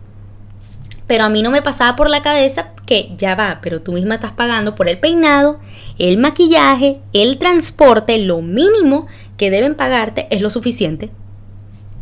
Pero 1.07 1.23
a 1.23 1.29
mí 1.29 1.41
no 1.41 1.51
me 1.51 1.61
pasaba 1.61 1.95
por 1.95 2.09
la 2.09 2.21
cabeza 2.21 2.73
que 2.85 3.13
ya 3.17 3.33
va, 3.35 3.59
pero 3.63 3.81
tú 3.81 3.93
misma 3.93 4.15
estás 4.15 4.33
pagando 4.33 4.75
por 4.75 4.89
el 4.89 4.99
peinado, 4.99 5.59
el 5.97 6.17
maquillaje, 6.17 6.99
el 7.13 7.39
transporte, 7.39 8.17
lo 8.19 8.41
mínimo 8.41 9.07
que 9.37 9.49
deben 9.49 9.75
pagarte 9.75 10.27
es 10.29 10.41
lo 10.41 10.49
suficiente. 10.49 11.09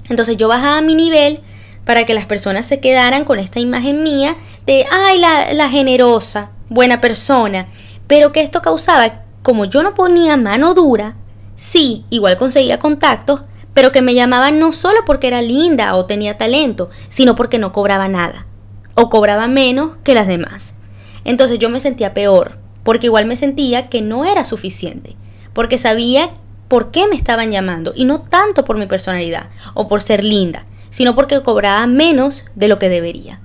Entonces 0.09 0.37
yo 0.37 0.47
bajaba 0.47 0.81
mi 0.81 0.95
nivel 0.95 1.41
para 1.85 2.05
que 2.05 2.13
las 2.13 2.25
personas 2.25 2.65
se 2.65 2.79
quedaran 2.79 3.23
con 3.23 3.39
esta 3.39 3.59
imagen 3.59 4.03
mía 4.03 4.35
de, 4.65 4.85
ay, 4.91 5.19
la, 5.19 5.53
la 5.53 5.69
generosa, 5.69 6.51
buena 6.67 6.99
persona 6.99 7.67
pero 8.07 8.31
que 8.31 8.41
esto 8.41 8.61
causaba, 8.61 9.23
como 9.43 9.65
yo 9.65 9.83
no 9.83 9.93
ponía 9.93 10.37
mano 10.37 10.73
dura, 10.73 11.15
sí, 11.55 12.05
igual 12.09 12.37
conseguía 12.37 12.79
contactos, 12.79 13.43
pero 13.73 13.91
que 13.91 14.01
me 14.01 14.15
llamaban 14.15 14.59
no 14.59 14.71
solo 14.71 15.01
porque 15.05 15.27
era 15.27 15.41
linda 15.41 15.95
o 15.95 16.05
tenía 16.05 16.37
talento, 16.37 16.89
sino 17.09 17.35
porque 17.35 17.59
no 17.59 17.71
cobraba 17.71 18.07
nada, 18.07 18.47
o 18.95 19.09
cobraba 19.09 19.47
menos 19.47 19.97
que 20.03 20.15
las 20.15 20.27
demás. 20.27 20.73
Entonces 21.25 21.59
yo 21.59 21.69
me 21.69 21.79
sentía 21.79 22.13
peor, 22.13 22.57
porque 22.83 23.07
igual 23.07 23.25
me 23.25 23.35
sentía 23.35 23.89
que 23.89 24.01
no 24.01 24.25
era 24.25 24.45
suficiente, 24.45 25.15
porque 25.53 25.77
sabía 25.77 26.31
por 26.67 26.91
qué 26.91 27.07
me 27.07 27.15
estaban 27.15 27.51
llamando, 27.51 27.93
y 27.95 28.05
no 28.05 28.21
tanto 28.21 28.65
por 28.65 28.77
mi 28.77 28.87
personalidad 28.87 29.49
o 29.73 29.87
por 29.87 30.01
ser 30.01 30.23
linda, 30.23 30.65
sino 30.89 31.13
porque 31.13 31.41
cobraba 31.43 31.85
menos 31.87 32.45
de 32.55 32.67
lo 32.69 32.79
que 32.79 32.89
debería. 32.89 33.41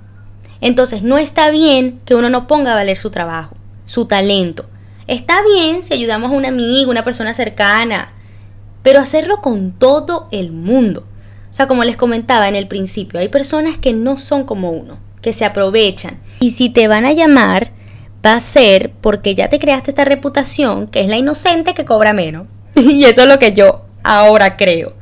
Entonces 0.61 1.03
no 1.03 1.17
está 1.17 1.51
bien 1.51 1.99
que 2.05 2.15
uno 2.15 2.29
no 2.29 2.47
ponga 2.47 2.71
a 2.71 2.75
valer 2.75 2.97
su 2.97 3.11
trabajo 3.11 3.55
su 3.85 4.05
talento. 4.05 4.65
Está 5.07 5.41
bien 5.43 5.83
si 5.83 5.93
ayudamos 5.93 6.31
a 6.31 6.35
un 6.35 6.45
amigo, 6.45 6.91
una 6.91 7.03
persona 7.03 7.33
cercana, 7.33 8.13
pero 8.81 8.99
hacerlo 8.99 9.41
con 9.41 9.71
todo 9.71 10.27
el 10.31 10.51
mundo. 10.51 11.05
O 11.51 11.53
sea, 11.53 11.67
como 11.67 11.83
les 11.83 11.97
comentaba 11.97 12.47
en 12.47 12.55
el 12.55 12.67
principio, 12.67 13.19
hay 13.19 13.29
personas 13.29 13.77
que 13.77 13.93
no 13.93 14.17
son 14.17 14.43
como 14.43 14.71
uno, 14.71 14.97
que 15.21 15.33
se 15.33 15.45
aprovechan. 15.45 16.19
Y 16.39 16.51
si 16.51 16.69
te 16.69 16.87
van 16.87 17.05
a 17.05 17.11
llamar, 17.11 17.71
va 18.25 18.33
a 18.33 18.39
ser 18.39 18.91
porque 19.01 19.35
ya 19.35 19.49
te 19.49 19.59
creaste 19.59 19.91
esta 19.91 20.05
reputación, 20.05 20.87
que 20.87 21.01
es 21.01 21.07
la 21.07 21.17
inocente 21.17 21.73
que 21.73 21.85
cobra 21.85 22.13
menos. 22.13 22.47
y 22.75 23.03
eso 23.03 23.23
es 23.23 23.27
lo 23.27 23.39
que 23.39 23.53
yo 23.53 23.85
ahora 24.03 24.57
creo. 24.57 24.93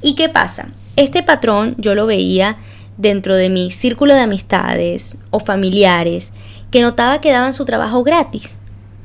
¿Y 0.00 0.14
qué 0.14 0.28
pasa? 0.28 0.68
Este 0.96 1.22
patrón 1.22 1.74
yo 1.78 1.94
lo 1.94 2.06
veía 2.06 2.56
dentro 2.96 3.34
de 3.34 3.50
mi 3.50 3.70
círculo 3.70 4.14
de 4.14 4.20
amistades 4.20 5.16
o 5.30 5.40
familiares 5.40 6.30
que 6.72 6.82
notaba 6.82 7.20
que 7.20 7.30
daban 7.30 7.54
su 7.54 7.64
trabajo 7.64 8.02
gratis. 8.02 8.56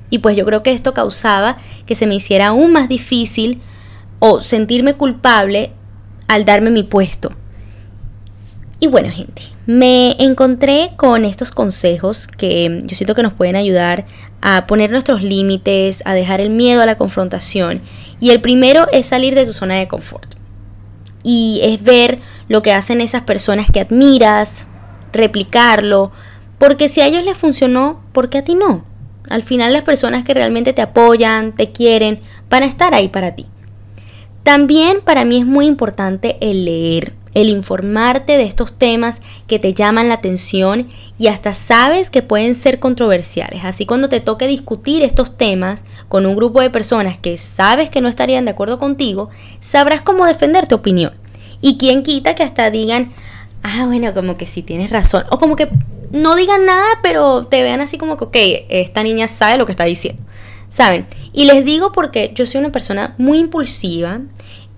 Y 0.10 0.20
pues 0.20 0.36
yo 0.36 0.46
creo 0.46 0.64
que 0.64 0.72
esto 0.72 0.94
causaba 0.94 1.58
que 1.86 1.94
se 1.94 2.08
me 2.08 2.16
hiciera 2.16 2.48
aún 2.48 2.72
más 2.72 2.90
difícil 2.90 3.62
o 4.20 4.42
sentirme 4.42 4.96
culpable 4.96 5.72
al 6.28 6.46
darme 6.46 6.72
mi 6.72 6.84
puesto. 6.84 7.32
Y 8.80 8.88
bueno, 8.88 9.10
gente, 9.10 9.42
me 9.66 10.16
encontré 10.24 10.92
con 10.98 11.26
estos 11.26 11.52
consejos 11.52 12.28
que 12.28 12.84
yo 12.86 12.96
siento 12.96 13.16
que 13.16 13.24
nos 13.24 13.34
pueden 13.34 13.56
ayudar 13.56 14.06
a 14.42 14.68
poner 14.68 14.92
nuestros 14.92 15.24
límites, 15.24 16.04
a 16.06 16.14
dejar 16.14 16.42
el 16.42 16.52
miedo 16.52 16.82
a 16.82 16.86
la 16.86 16.96
confrontación. 16.96 17.82
Y 18.20 18.30
el 18.30 18.40
primero 18.40 18.88
es 18.92 19.08
salir 19.08 19.36
de 19.36 19.46
tu 19.46 19.54
zona 19.54 19.76
de 19.76 19.88
confort. 19.88 20.36
Y 21.24 21.60
es 21.64 21.84
ver 21.84 22.20
lo 22.48 22.62
que 22.62 22.72
hacen 22.72 23.02
esas 23.02 23.24
personas 23.24 23.72
que 23.72 23.82
admiras, 23.82 24.68
replicarlo, 25.12 26.12
porque 26.58 26.90
si 26.90 27.02
a 27.02 27.06
ellos 27.06 27.24
les 27.24 27.38
funcionó, 27.38 28.02
¿por 28.12 28.30
qué 28.30 28.40
a 28.40 28.44
ti 28.44 28.56
no? 28.56 28.86
Al 29.30 29.44
final 29.44 29.74
las 29.74 29.84
personas 29.84 30.24
que 30.24 30.34
realmente 30.34 30.74
te 30.74 30.82
apoyan, 30.82 31.54
te 31.54 31.72
quieren, 31.72 32.20
van 32.50 32.64
a 32.64 32.68
estar 32.68 32.94
ahí 32.94 33.10
para 33.10 33.36
ti. 33.36 33.48
También 34.44 35.02
para 35.02 35.26
mí 35.26 35.40
es 35.40 35.46
muy 35.46 35.66
importante 35.66 36.38
el 36.40 36.64
leer, 36.64 37.14
el 37.34 37.50
informarte 37.50 38.38
de 38.38 38.46
estos 38.46 38.80
temas 38.80 39.22
que 39.46 39.60
te 39.60 39.74
llaman 39.74 40.08
la 40.08 40.16
atención 40.16 40.88
y 41.20 41.28
hasta 41.28 41.54
sabes 41.54 42.10
que 42.10 42.22
pueden 42.22 42.56
ser 42.56 42.80
controversiales. 42.80 43.66
Así 43.66 43.86
cuando 43.86 44.08
te 44.08 44.22
toque 44.22 44.48
discutir 44.48 45.04
estos 45.04 45.36
temas 45.36 45.84
con 46.08 46.26
un 46.26 46.36
grupo 46.38 46.62
de 46.62 46.70
personas 46.70 47.18
que 47.18 47.38
sabes 47.38 47.90
que 47.90 48.00
no 48.00 48.08
estarían 48.08 48.46
de 48.46 48.52
acuerdo 48.52 48.80
contigo, 48.80 49.30
sabrás 49.60 50.02
cómo 50.02 50.26
defender 50.26 50.66
tu 50.66 50.76
opinión. 50.76 51.12
Y 51.60 51.78
quien 51.78 52.04
quita 52.04 52.34
que 52.34 52.44
hasta 52.44 52.72
digan, 52.72 53.12
ah, 53.68 53.86
bueno, 53.86 54.14
como 54.14 54.38
que 54.38 54.46
sí 54.46 54.62
tienes 54.62 54.90
razón. 54.90 55.24
O 55.30 55.40
como 55.40 55.56
que 55.56 55.70
no 56.12 56.36
digan 56.36 56.66
nada, 56.66 56.88
pero 57.04 57.46
te 57.48 57.62
vean 57.64 57.82
así 57.82 57.98
como 57.98 58.18
que, 58.18 58.26
ok, 58.26 58.38
esta 58.70 59.04
niña 59.04 59.28
sabe 59.28 59.58
lo 59.58 59.66
que 59.66 59.72
está 59.72 59.84
diciendo. 59.84 60.24
¿Saben? 60.70 61.08
Y 61.34 61.46
les 61.46 61.64
digo 61.64 61.92
porque 61.92 62.32
yo 62.36 62.46
soy 62.46 62.60
una 62.60 62.72
persona 62.72 63.16
muy 63.18 63.40
impulsiva, 63.40 64.20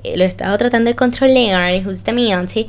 eh, 0.03 0.17
lo 0.17 0.23
he 0.23 0.27
estado 0.27 0.57
tratando 0.57 0.89
de 0.89 0.95
controlar 0.95 1.83
justamente, 1.83 2.67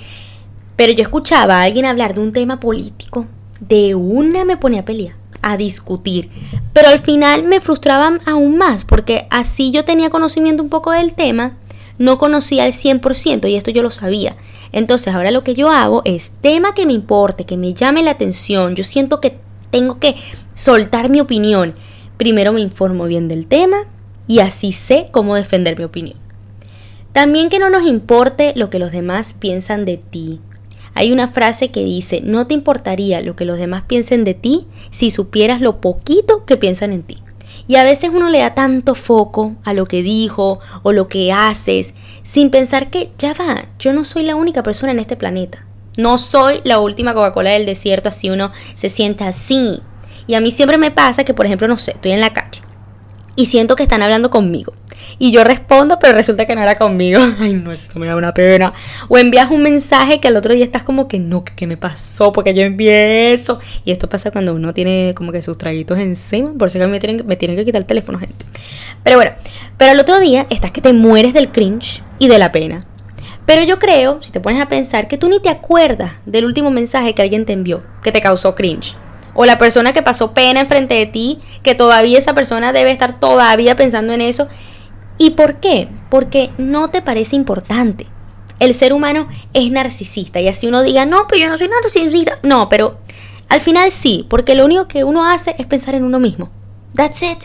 pero 0.76 0.92
yo 0.92 1.02
escuchaba 1.02 1.58
a 1.58 1.62
alguien 1.64 1.84
hablar 1.84 2.14
de 2.14 2.20
un 2.20 2.32
tema 2.32 2.60
político, 2.60 3.26
de 3.60 3.94
una 3.94 4.44
me 4.44 4.56
ponía 4.56 4.80
a 4.80 4.84
pelear, 4.86 5.14
a 5.42 5.58
discutir, 5.58 6.30
pero 6.72 6.88
al 6.88 6.98
final 6.98 7.42
me 7.42 7.60
frustraban 7.60 8.20
aún 8.24 8.56
más 8.56 8.84
porque 8.84 9.26
así 9.30 9.70
yo 9.70 9.84
tenía 9.84 10.08
conocimiento 10.08 10.62
un 10.62 10.70
poco 10.70 10.92
del 10.92 11.12
tema, 11.12 11.52
no 11.98 12.16
conocía 12.16 12.64
al 12.64 12.72
100% 12.72 13.50
y 13.50 13.56
esto 13.56 13.70
yo 13.70 13.82
lo 13.82 13.90
sabía. 13.90 14.34
Entonces 14.72 15.14
ahora 15.14 15.30
lo 15.30 15.44
que 15.44 15.54
yo 15.54 15.70
hago 15.70 16.02
es 16.04 16.30
tema 16.40 16.74
que 16.74 16.86
me 16.86 16.92
importe, 16.92 17.44
que 17.44 17.56
me 17.56 17.74
llame 17.74 18.02
la 18.02 18.12
atención, 18.12 18.74
yo 18.74 18.84
siento 18.84 19.20
que 19.20 19.38
tengo 19.70 19.98
que 19.98 20.16
soltar 20.54 21.10
mi 21.10 21.20
opinión 21.20 21.74
Primero 22.20 22.52
me 22.52 22.60
informo 22.60 23.06
bien 23.06 23.28
del 23.28 23.46
tema 23.46 23.86
y 24.26 24.40
así 24.40 24.72
sé 24.72 25.08
cómo 25.10 25.36
defender 25.36 25.78
mi 25.78 25.84
opinión. 25.84 26.18
También 27.14 27.48
que 27.48 27.58
no 27.58 27.70
nos 27.70 27.86
importe 27.86 28.52
lo 28.56 28.68
que 28.68 28.78
los 28.78 28.92
demás 28.92 29.34
piensan 29.38 29.86
de 29.86 29.96
ti. 29.96 30.38
Hay 30.92 31.12
una 31.12 31.28
frase 31.28 31.70
que 31.70 31.82
dice, 31.82 32.20
no 32.22 32.46
te 32.46 32.52
importaría 32.52 33.22
lo 33.22 33.36
que 33.36 33.46
los 33.46 33.56
demás 33.56 33.84
piensen 33.86 34.24
de 34.24 34.34
ti 34.34 34.66
si 34.90 35.10
supieras 35.10 35.62
lo 35.62 35.80
poquito 35.80 36.44
que 36.44 36.58
piensan 36.58 36.92
en 36.92 37.04
ti. 37.04 37.22
Y 37.66 37.76
a 37.76 37.84
veces 37.84 38.10
uno 38.12 38.28
le 38.28 38.38
da 38.40 38.54
tanto 38.54 38.94
foco 38.94 39.54
a 39.64 39.72
lo 39.72 39.86
que 39.86 40.02
dijo 40.02 40.60
o 40.82 40.92
lo 40.92 41.08
que 41.08 41.32
haces, 41.32 41.94
sin 42.22 42.50
pensar 42.50 42.90
que 42.90 43.10
ya 43.18 43.34
va, 43.34 43.66
yo 43.78 43.92
no 43.92 44.04
soy 44.04 44.24
la 44.24 44.36
única 44.36 44.62
persona 44.62 44.92
en 44.92 44.98
este 44.98 45.16
planeta. 45.16 45.64
No 45.96 46.18
soy 46.18 46.60
la 46.64 46.78
última 46.78 47.14
Coca-Cola 47.14 47.50
del 47.50 47.66
desierto, 47.66 48.08
así 48.08 48.30
uno 48.30 48.52
se 48.74 48.88
sienta 48.88 49.28
así. 49.28 49.80
Y 50.26 50.34
a 50.34 50.40
mí 50.40 50.50
siempre 50.50 50.78
me 50.78 50.90
pasa 50.90 51.24
que, 51.24 51.34
por 51.34 51.46
ejemplo, 51.46 51.68
no 51.68 51.76
sé, 51.76 51.92
estoy 51.92 52.12
en 52.12 52.20
la 52.20 52.32
calle 52.32 52.59
y 53.40 53.46
siento 53.46 53.74
que 53.74 53.82
están 53.82 54.02
hablando 54.02 54.28
conmigo. 54.28 54.74
Y 55.18 55.32
yo 55.32 55.44
respondo, 55.44 55.98
pero 55.98 56.12
resulta 56.12 56.44
que 56.44 56.54
no 56.54 56.62
era 56.62 56.76
conmigo. 56.76 57.20
Ay, 57.40 57.54
no, 57.54 57.72
esto 57.72 57.98
me 57.98 58.06
da 58.06 58.14
una 58.14 58.34
pena. 58.34 58.74
O 59.08 59.16
envías 59.16 59.50
un 59.50 59.62
mensaje 59.62 60.20
que 60.20 60.28
al 60.28 60.36
otro 60.36 60.52
día 60.52 60.62
estás 60.62 60.82
como 60.82 61.08
que 61.08 61.18
no, 61.18 61.42
¿qué 61.42 61.66
me 61.66 61.78
pasó? 61.78 62.32
Porque 62.32 62.52
yo 62.52 62.62
envié 62.62 63.32
eso. 63.32 63.58
Y 63.86 63.92
esto 63.92 64.10
pasa 64.10 64.30
cuando 64.30 64.54
uno 64.54 64.74
tiene 64.74 65.14
como 65.16 65.32
que 65.32 65.40
sus 65.40 65.56
traguitos 65.56 65.98
encima. 65.98 66.52
Por 66.52 66.68
eso 66.68 66.78
que 66.78 66.86
me 66.86 67.00
tienen, 67.00 67.26
me 67.26 67.36
tienen 67.36 67.56
que 67.56 67.64
quitar 67.64 67.80
el 67.80 67.86
teléfono, 67.86 68.18
gente. 68.18 68.44
Pero 69.02 69.16
bueno, 69.16 69.32
pero 69.78 69.92
al 69.92 70.00
otro 70.00 70.20
día 70.20 70.46
estás 70.50 70.70
que 70.70 70.82
te 70.82 70.92
mueres 70.92 71.32
del 71.32 71.50
cringe 71.50 72.02
y 72.18 72.28
de 72.28 72.38
la 72.38 72.52
pena. 72.52 72.84
Pero 73.46 73.62
yo 73.62 73.78
creo, 73.78 74.22
si 74.22 74.32
te 74.32 74.40
pones 74.40 74.60
a 74.60 74.68
pensar, 74.68 75.08
que 75.08 75.16
tú 75.16 75.30
ni 75.30 75.40
te 75.40 75.48
acuerdas 75.48 76.12
del 76.26 76.44
último 76.44 76.70
mensaje 76.70 77.14
que 77.14 77.22
alguien 77.22 77.46
te 77.46 77.54
envió, 77.54 77.84
que 78.02 78.12
te 78.12 78.20
causó 78.20 78.54
cringe 78.54 78.96
o 79.34 79.44
la 79.44 79.58
persona 79.58 79.92
que 79.92 80.02
pasó 80.02 80.32
pena 80.32 80.60
enfrente 80.60 80.94
de 80.94 81.06
ti, 81.06 81.38
que 81.62 81.74
todavía 81.74 82.18
esa 82.18 82.34
persona 82.34 82.72
debe 82.72 82.90
estar 82.90 83.20
todavía 83.20 83.76
pensando 83.76 84.12
en 84.12 84.20
eso. 84.20 84.48
¿Y 85.18 85.30
por 85.30 85.60
qué? 85.60 85.88
Porque 86.08 86.50
no 86.58 86.90
te 86.90 87.02
parece 87.02 87.36
importante. 87.36 88.06
El 88.58 88.74
ser 88.74 88.92
humano 88.92 89.28
es 89.54 89.70
narcisista 89.70 90.40
y 90.40 90.48
así 90.48 90.66
uno 90.66 90.82
diga, 90.82 91.06
no, 91.06 91.26
pero 91.28 91.42
yo 91.42 91.48
no 91.48 91.58
soy 91.58 91.68
narcisista. 91.68 92.38
No, 92.42 92.68
pero 92.68 92.98
al 93.48 93.60
final 93.60 93.90
sí, 93.90 94.26
porque 94.28 94.54
lo 94.54 94.64
único 94.64 94.86
que 94.86 95.04
uno 95.04 95.26
hace 95.26 95.54
es 95.58 95.66
pensar 95.66 95.94
en 95.94 96.04
uno 96.04 96.20
mismo. 96.20 96.50
That's 96.94 97.22
it. 97.22 97.38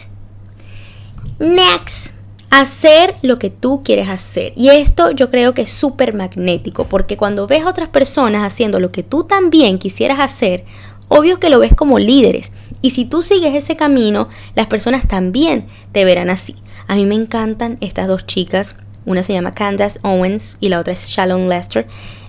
Next. 1.39 2.13
Hacer 2.51 3.15
lo 3.21 3.39
que 3.39 3.49
tú 3.49 3.81
quieres 3.83 4.07
hacer. 4.07 4.53
Y 4.55 4.69
esto 4.69 5.11
yo 5.11 5.29
creo 5.29 5.53
que 5.53 5.63
es 5.63 5.69
súper 5.69 6.13
magnético, 6.13 6.87
porque 6.87 7.17
cuando 7.17 7.47
ves 7.47 7.63
a 7.63 7.69
otras 7.69 7.89
personas 7.89 8.43
haciendo 8.43 8.79
lo 8.79 8.91
que 8.91 9.03
tú 9.03 9.25
también 9.25 9.79
quisieras 9.79 10.19
hacer, 10.19 10.63
obvio 11.07 11.39
que 11.39 11.49
lo 11.49 11.59
ves 11.59 11.73
como 11.73 11.99
líderes. 11.99 12.51
Y 12.81 12.91
si 12.91 13.05
tú 13.05 13.21
sigues 13.21 13.55
ese 13.55 13.75
camino, 13.75 14.29
las 14.55 14.67
personas 14.67 15.07
también 15.07 15.65
te 15.91 16.05
verán 16.05 16.29
así. 16.29 16.55
A 16.87 16.95
mí 16.95 17.05
me 17.05 17.15
encantan 17.15 17.77
estas 17.81 18.07
dos 18.07 18.25
chicas. 18.25 18.75
Una 19.05 19.23
se 19.23 19.33
llama 19.33 19.53
Candace 19.53 19.99
Owens 20.03 20.57
y 20.59 20.69
la 20.69 20.79
otra 20.79 20.93
es 20.93 21.07
Shalom 21.07 21.47
Lester. 21.47 21.87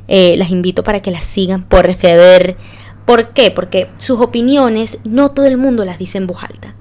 Eh, 0.08 0.36
las 0.36 0.50
invito 0.50 0.84
para 0.84 1.00
que 1.00 1.10
las 1.10 1.26
sigan 1.26 1.64
por 1.64 1.84
referir. 1.84 2.56
¿Por 3.04 3.30
qué? 3.30 3.50
Porque 3.50 3.88
sus 3.98 4.20
opiniones 4.20 4.98
no 5.04 5.30
todo 5.30 5.46
el 5.46 5.56
mundo 5.56 5.84
las 5.84 5.98
dice 5.98 6.18
en 6.18 6.26
voz 6.26 6.42
alta. 6.42 6.74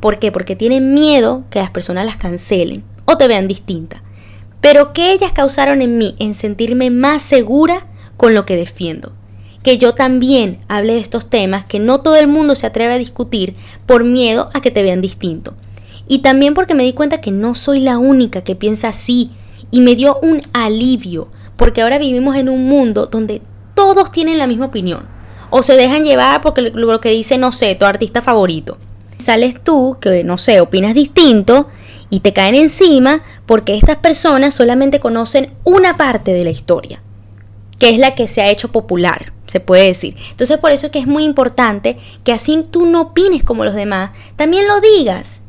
¿Por 0.00 0.18
qué? 0.18 0.32
Porque 0.32 0.56
tienen 0.56 0.94
miedo 0.94 1.44
que 1.50 1.60
las 1.60 1.70
personas 1.70 2.06
las 2.06 2.16
cancelen 2.16 2.84
o 3.04 3.16
te 3.16 3.28
vean 3.28 3.48
distinta. 3.48 4.02
Pero 4.60 4.92
que 4.92 5.12
ellas 5.12 5.32
causaron 5.32 5.80
en 5.82 5.98
mí 5.98 6.16
en 6.18 6.34
sentirme 6.34 6.90
más 6.90 7.22
segura 7.22 7.86
con 8.16 8.34
lo 8.34 8.46
que 8.46 8.56
defiendo 8.56 9.12
que 9.62 9.78
yo 9.78 9.94
también 9.94 10.58
hable 10.68 10.94
de 10.94 11.00
estos 11.00 11.30
temas 11.30 11.64
que 11.64 11.78
no 11.78 12.00
todo 12.00 12.16
el 12.16 12.26
mundo 12.26 12.54
se 12.54 12.66
atreve 12.66 12.94
a 12.94 12.98
discutir 12.98 13.54
por 13.86 14.04
miedo 14.04 14.50
a 14.54 14.60
que 14.60 14.70
te 14.70 14.82
vean 14.82 15.00
distinto. 15.00 15.54
Y 16.08 16.18
también 16.18 16.54
porque 16.54 16.74
me 16.74 16.84
di 16.84 16.92
cuenta 16.92 17.20
que 17.20 17.30
no 17.30 17.54
soy 17.54 17.80
la 17.80 17.98
única 17.98 18.42
que 18.42 18.56
piensa 18.56 18.88
así 18.88 19.30
y 19.70 19.80
me 19.80 19.94
dio 19.94 20.18
un 20.20 20.42
alivio, 20.52 21.28
porque 21.56 21.82
ahora 21.82 21.98
vivimos 21.98 22.36
en 22.36 22.48
un 22.48 22.64
mundo 22.64 23.06
donde 23.06 23.40
todos 23.74 24.10
tienen 24.10 24.38
la 24.38 24.46
misma 24.46 24.66
opinión 24.66 25.06
o 25.50 25.62
se 25.62 25.76
dejan 25.76 26.04
llevar 26.04 26.42
porque 26.42 26.62
lo 26.62 27.00
que 27.00 27.10
dice, 27.10 27.38
no 27.38 27.52
sé, 27.52 27.74
tu 27.74 27.84
artista 27.84 28.22
favorito. 28.22 28.78
Sales 29.18 29.62
tú 29.62 29.98
que, 30.00 30.24
no 30.24 30.38
sé, 30.38 30.60
opinas 30.60 30.94
distinto 30.94 31.68
y 32.10 32.20
te 32.20 32.32
caen 32.32 32.54
encima 32.54 33.22
porque 33.46 33.76
estas 33.76 33.96
personas 33.96 34.54
solamente 34.54 34.98
conocen 34.98 35.52
una 35.62 35.96
parte 35.96 36.32
de 36.32 36.44
la 36.44 36.50
historia, 36.50 37.02
que 37.78 37.90
es 37.90 37.98
la 37.98 38.14
que 38.14 38.26
se 38.28 38.40
ha 38.42 38.50
hecho 38.50 38.72
popular 38.72 39.32
se 39.52 39.60
puede 39.60 39.84
decir. 39.84 40.16
Entonces 40.30 40.56
por 40.56 40.72
eso 40.72 40.86
es 40.86 40.92
que 40.92 40.98
es 40.98 41.06
muy 41.06 41.24
importante 41.24 41.98
que 42.24 42.32
así 42.32 42.58
tú 42.70 42.86
no 42.86 43.02
opines 43.02 43.44
como 43.44 43.66
los 43.66 43.74
demás, 43.74 44.12
también 44.36 44.66
lo 44.66 44.80
digas 44.80 45.42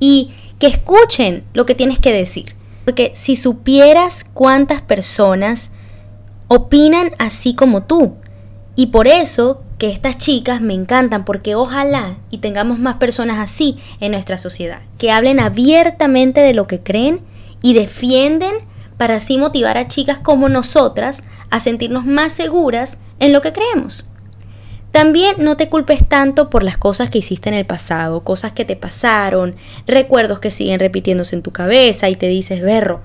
y 0.00 0.32
que 0.58 0.66
escuchen 0.66 1.44
lo 1.54 1.64
que 1.64 1.76
tienes 1.76 2.00
que 2.00 2.12
decir. 2.12 2.56
Porque 2.84 3.12
si 3.14 3.36
supieras 3.36 4.26
cuántas 4.34 4.82
personas 4.82 5.70
opinan 6.48 7.12
así 7.18 7.54
como 7.54 7.84
tú, 7.84 8.16
y 8.74 8.86
por 8.86 9.06
eso 9.06 9.62
que 9.78 9.88
estas 9.88 10.18
chicas 10.18 10.60
me 10.60 10.74
encantan, 10.74 11.24
porque 11.24 11.54
ojalá 11.54 12.16
y 12.30 12.38
tengamos 12.38 12.80
más 12.80 12.96
personas 12.96 13.38
así 13.38 13.78
en 14.00 14.10
nuestra 14.10 14.36
sociedad, 14.36 14.80
que 14.98 15.12
hablen 15.12 15.38
abiertamente 15.38 16.40
de 16.40 16.54
lo 16.54 16.66
que 16.66 16.80
creen 16.80 17.20
y 17.62 17.74
defienden 17.74 18.54
para 18.96 19.16
así 19.16 19.38
motivar 19.38 19.76
a 19.76 19.88
chicas 19.88 20.18
como 20.18 20.48
nosotras 20.48 21.22
a 21.50 21.60
sentirnos 21.60 22.04
más 22.04 22.32
seguras 22.32 22.98
en 23.18 23.32
lo 23.32 23.42
que 23.42 23.52
creemos. 23.52 24.06
También 24.94 25.36
no 25.38 25.56
te 25.56 25.68
culpes 25.68 26.06
tanto 26.06 26.50
por 26.50 26.62
las 26.62 26.78
cosas 26.78 27.10
que 27.10 27.18
hiciste 27.18 27.48
en 27.48 27.56
el 27.56 27.66
pasado, 27.66 28.22
cosas 28.22 28.52
que 28.52 28.64
te 28.64 28.76
pasaron, 28.76 29.56
recuerdos 29.88 30.38
que 30.38 30.52
siguen 30.52 30.78
repitiéndose 30.78 31.34
en 31.34 31.42
tu 31.42 31.50
cabeza 31.50 32.08
y 32.08 32.14
te 32.14 32.28
dices, 32.28 32.62
berro, 32.62 33.02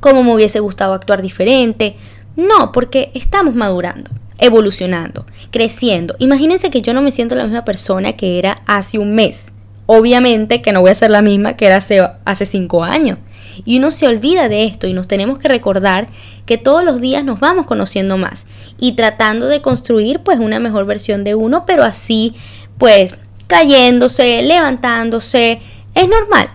¿cómo 0.00 0.24
me 0.24 0.32
hubiese 0.32 0.58
gustado 0.60 0.94
actuar 0.94 1.20
diferente? 1.20 1.96
No, 2.34 2.72
porque 2.72 3.10
estamos 3.12 3.54
madurando, 3.54 4.10
evolucionando, 4.38 5.26
creciendo. 5.50 6.16
Imagínense 6.18 6.70
que 6.70 6.80
yo 6.80 6.94
no 6.94 7.02
me 7.02 7.10
siento 7.10 7.34
la 7.34 7.44
misma 7.44 7.66
persona 7.66 8.14
que 8.14 8.38
era 8.38 8.62
hace 8.66 8.98
un 8.98 9.14
mes. 9.14 9.52
Obviamente 9.84 10.62
que 10.62 10.72
no 10.72 10.80
voy 10.80 10.92
a 10.92 10.94
ser 10.94 11.10
la 11.10 11.20
misma 11.20 11.56
que 11.56 11.66
era 11.66 11.76
hace, 11.76 12.08
hace 12.24 12.46
cinco 12.46 12.84
años. 12.84 13.18
Y 13.64 13.78
uno 13.78 13.90
se 13.90 14.06
olvida 14.06 14.48
de 14.48 14.64
esto 14.64 14.86
y 14.86 14.92
nos 14.92 15.08
tenemos 15.08 15.38
que 15.38 15.48
recordar 15.48 16.08
que 16.44 16.58
todos 16.58 16.84
los 16.84 17.00
días 17.00 17.24
nos 17.24 17.40
vamos 17.40 17.66
conociendo 17.66 18.16
más 18.16 18.46
y 18.78 18.92
tratando 18.92 19.46
de 19.46 19.60
construir 19.60 20.20
pues 20.20 20.38
una 20.38 20.60
mejor 20.60 20.86
versión 20.86 21.24
de 21.24 21.34
uno, 21.34 21.64
pero 21.66 21.82
así 21.82 22.34
pues 22.78 23.16
cayéndose, 23.46 24.42
levantándose, 24.42 25.60
es 25.94 26.08
normal. 26.08 26.50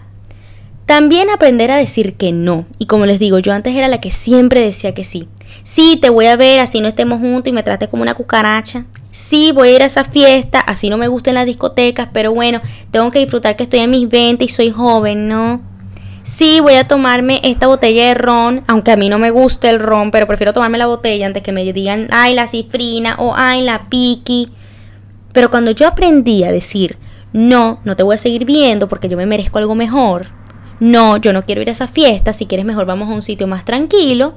También 0.85 1.29
aprender 1.29 1.71
a 1.71 1.77
decir 1.77 2.15
que 2.15 2.31
no. 2.31 2.65
Y 2.77 2.85
como 2.85 3.05
les 3.05 3.17
digo, 3.17 3.39
yo 3.39 3.53
antes 3.53 3.75
era 3.75 3.87
la 3.87 4.01
que 4.01 4.11
siempre 4.11 4.59
decía 4.59 4.93
que 4.93 5.03
sí. 5.03 5.27
Sí, 5.63 5.97
te 6.01 6.09
voy 6.09 6.25
a 6.25 6.35
ver 6.35 6.59
así 6.59 6.81
no 6.81 6.87
estemos 6.87 7.19
juntos 7.19 7.49
y 7.49 7.53
me 7.53 7.63
trates 7.63 7.89
como 7.89 8.03
una 8.03 8.13
cucaracha. 8.13 8.85
Sí, 9.11 9.51
voy 9.53 9.69
a 9.69 9.75
ir 9.75 9.81
a 9.83 9.85
esa 9.85 10.03
fiesta, 10.03 10.59
así 10.59 10.89
no 10.89 10.97
me 10.97 11.07
gustan 11.07 11.35
las 11.35 11.45
discotecas, 11.45 12.09
pero 12.13 12.33
bueno, 12.33 12.61
tengo 12.91 13.11
que 13.11 13.19
disfrutar 13.19 13.55
que 13.55 13.63
estoy 13.63 13.79
en 13.81 13.91
mis 13.91 14.09
20 14.09 14.43
y 14.43 14.47
soy 14.47 14.71
joven, 14.71 15.27
¿no? 15.27 15.61
Sí 16.31 16.59
voy 16.61 16.75
a 16.75 16.87
tomarme 16.87 17.39
esta 17.43 17.67
botella 17.67 18.07
de 18.07 18.13
ron, 18.13 18.63
aunque 18.67 18.91
a 18.91 18.95
mí 18.95 19.09
no 19.09 19.19
me 19.19 19.31
guste 19.31 19.69
el 19.69 19.79
ron, 19.79 20.11
pero 20.11 20.27
prefiero 20.27 20.53
tomarme 20.53 20.77
la 20.77 20.87
botella 20.87 21.27
antes 21.27 21.43
que 21.43 21.51
me 21.51 21.63
digan, 21.71 22.07
ay, 22.11 22.33
la 22.33 22.47
cifrina 22.47 23.15
o 23.19 23.33
ay, 23.35 23.61
la 23.61 23.89
piqui. 23.89 24.49
Pero 25.33 25.51
cuando 25.51 25.71
yo 25.71 25.87
aprendí 25.87 26.43
a 26.43 26.51
decir, 26.51 26.97
no, 27.33 27.79
no 27.83 27.95
te 27.95 28.03
voy 28.03 28.15
a 28.15 28.17
seguir 28.17 28.45
viendo 28.45 28.87
porque 28.87 29.09
yo 29.09 29.17
me 29.17 29.25
merezco 29.25 29.59
algo 29.59 29.75
mejor. 29.75 30.27
No, 30.79 31.17
yo 31.17 31.31
no 31.31 31.45
quiero 31.45 31.61
ir 31.61 31.69
a 31.69 31.73
esa 31.73 31.87
fiesta, 31.87 32.33
si 32.33 32.45
quieres 32.45 32.65
mejor 32.65 32.85
vamos 32.85 33.09
a 33.09 33.13
un 33.13 33.21
sitio 33.21 33.47
más 33.47 33.65
tranquilo. 33.65 34.33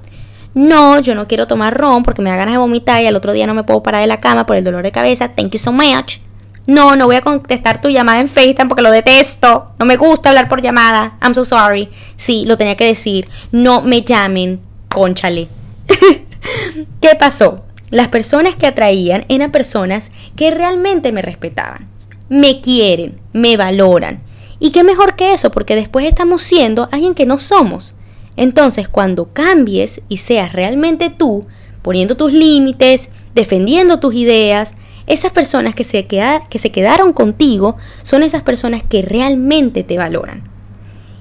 No, 0.52 1.00
yo 1.00 1.14
no 1.14 1.26
quiero 1.26 1.46
tomar 1.46 1.76
ron 1.76 2.02
porque 2.02 2.22
me 2.22 2.30
da 2.30 2.36
ganas 2.36 2.54
de 2.54 2.58
vomitar 2.58 3.02
y 3.02 3.06
al 3.06 3.16
otro 3.16 3.32
día 3.32 3.46
no 3.46 3.54
me 3.54 3.64
puedo 3.64 3.82
parar 3.82 4.02
de 4.02 4.06
la 4.06 4.20
cama 4.20 4.46
por 4.46 4.56
el 4.56 4.64
dolor 4.64 4.82
de 4.82 4.92
cabeza. 4.92 5.28
Thank 5.28 5.52
you 5.52 5.58
so 5.58 5.72
much. 5.72 6.18
No, 6.66 6.96
no 6.96 7.06
voy 7.06 7.16
a 7.16 7.20
contestar 7.20 7.80
tu 7.80 7.90
llamada 7.90 8.20
en 8.20 8.28
FaceTime 8.28 8.68
porque 8.68 8.82
lo 8.82 8.90
detesto. 8.90 9.72
No 9.78 9.84
me 9.84 9.96
gusta 9.96 10.30
hablar 10.30 10.48
por 10.48 10.62
llamada. 10.62 11.18
I'm 11.22 11.34
so 11.34 11.44
sorry. 11.44 11.90
Sí, 12.16 12.44
lo 12.46 12.56
tenía 12.56 12.76
que 12.76 12.86
decir. 12.86 13.28
No 13.52 13.82
me 13.82 14.02
llamen, 14.02 14.60
conchale. 14.88 15.48
¿Qué 17.00 17.14
pasó? 17.18 17.64
Las 17.90 18.08
personas 18.08 18.56
que 18.56 18.66
atraían 18.66 19.26
eran 19.28 19.52
personas 19.52 20.10
que 20.36 20.50
realmente 20.50 21.12
me 21.12 21.22
respetaban. 21.22 21.88
Me 22.28 22.60
quieren, 22.60 23.20
me 23.32 23.56
valoran. 23.56 24.22
Y 24.58 24.70
qué 24.70 24.82
mejor 24.82 25.16
que 25.16 25.34
eso, 25.34 25.50
porque 25.50 25.76
después 25.76 26.06
estamos 26.06 26.42
siendo 26.42 26.88
alguien 26.90 27.14
que 27.14 27.26
no 27.26 27.38
somos. 27.38 27.94
Entonces, 28.36 28.88
cuando 28.88 29.32
cambies 29.32 30.00
y 30.08 30.16
seas 30.16 30.52
realmente 30.52 31.10
tú, 31.10 31.46
poniendo 31.82 32.16
tus 32.16 32.32
límites, 32.32 33.10
defendiendo 33.34 34.00
tus 34.00 34.14
ideas, 34.14 34.74
esas 35.06 35.32
personas 35.32 35.74
que 35.74 35.84
se, 35.84 36.06
que 36.06 36.58
se 36.58 36.72
quedaron 36.72 37.12
contigo 37.12 37.76
son 38.02 38.22
esas 38.22 38.42
personas 38.42 38.82
que 38.82 39.02
realmente 39.02 39.82
te 39.82 39.98
valoran. 39.98 40.44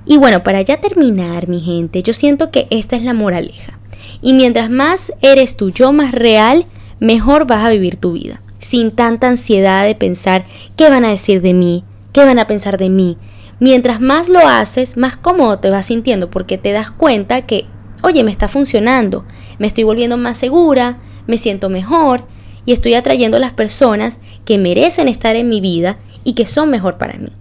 Y 0.05 0.17
bueno, 0.17 0.43
para 0.43 0.61
ya 0.61 0.77
terminar, 0.77 1.47
mi 1.47 1.61
gente, 1.61 2.03
yo 2.03 2.13
siento 2.13 2.51
que 2.51 2.67
esta 2.69 2.95
es 2.95 3.03
la 3.03 3.13
moraleja. 3.13 3.79
Y 4.21 4.33
mientras 4.33 4.69
más 4.69 5.13
eres 5.21 5.57
tu 5.57 5.69
yo 5.69 5.91
más 5.91 6.11
real, 6.11 6.65
mejor 6.99 7.45
vas 7.45 7.65
a 7.65 7.69
vivir 7.69 7.97
tu 7.97 8.13
vida. 8.13 8.41
Sin 8.59 8.91
tanta 8.91 9.27
ansiedad 9.27 9.85
de 9.85 9.95
pensar 9.95 10.45
qué 10.77 10.89
van 10.89 11.03
a 11.03 11.09
decir 11.09 11.41
de 11.41 11.53
mí, 11.53 11.83
qué 12.13 12.23
van 12.23 12.39
a 12.39 12.47
pensar 12.47 12.77
de 12.77 12.89
mí. 12.89 13.17
Mientras 13.59 13.99
más 13.99 14.29
lo 14.29 14.39
haces, 14.47 14.97
más 14.97 15.17
cómodo 15.17 15.59
te 15.59 15.69
vas 15.69 15.85
sintiendo 15.85 16.29
porque 16.29 16.57
te 16.57 16.71
das 16.71 16.91
cuenta 16.91 17.43
que, 17.43 17.65
oye, 18.01 18.23
me 18.23 18.31
está 18.31 18.47
funcionando, 18.47 19.25
me 19.59 19.67
estoy 19.67 19.83
volviendo 19.83 20.17
más 20.17 20.37
segura, 20.37 20.99
me 21.27 21.37
siento 21.37 21.69
mejor 21.69 22.25
y 22.65 22.73
estoy 22.73 22.93
atrayendo 22.93 23.37
a 23.37 23.39
las 23.39 23.53
personas 23.53 24.19
que 24.45 24.57
merecen 24.57 25.07
estar 25.07 25.35
en 25.35 25.49
mi 25.49 25.61
vida 25.61 25.97
y 26.23 26.33
que 26.33 26.45
son 26.45 26.69
mejor 26.69 26.97
para 26.97 27.17
mí. 27.17 27.31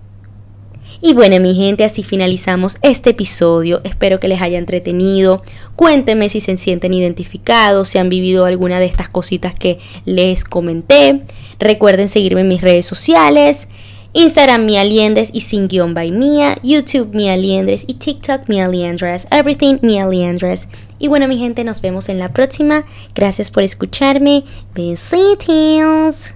Y 1.04 1.14
bueno, 1.14 1.40
mi 1.40 1.56
gente, 1.56 1.82
así 1.82 2.04
finalizamos 2.04 2.78
este 2.82 3.10
episodio. 3.10 3.80
Espero 3.82 4.20
que 4.20 4.28
les 4.28 4.40
haya 4.40 4.56
entretenido. 4.56 5.42
Cuéntenme 5.74 6.28
si 6.28 6.38
se 6.38 6.56
sienten 6.56 6.94
identificados, 6.94 7.88
si 7.88 7.98
han 7.98 8.08
vivido 8.08 8.44
alguna 8.44 8.78
de 8.78 8.86
estas 8.86 9.08
cositas 9.08 9.52
que 9.52 9.80
les 10.04 10.44
comenté. 10.44 11.22
Recuerden 11.58 12.08
seguirme 12.08 12.42
en 12.42 12.48
mis 12.48 12.60
redes 12.60 12.86
sociales. 12.86 13.66
Instagram 14.14 14.66
Mia 14.66 14.84
Liendres 14.84 15.30
y 15.32 15.40
sin 15.40 15.68
guion 15.68 15.94
by 15.94 16.12
Mia, 16.12 16.58
YouTube 16.62 17.14
Mia 17.14 17.36
Liendres 17.36 17.84
y 17.86 17.94
TikTok 17.94 18.48
Mia 18.48 18.68
Liendres, 18.68 19.26
everything 19.30 19.78
Mia 19.80 20.06
Liendres. 20.06 20.68
Y 20.98 21.08
bueno 21.08 21.28
mi 21.28 21.38
gente, 21.38 21.64
nos 21.64 21.80
vemos 21.80 22.08
en 22.08 22.18
la 22.18 22.28
próxima. 22.28 22.84
Gracias 23.14 23.50
por 23.50 23.62
escucharme. 23.62 24.44
Besitos. 24.74 26.34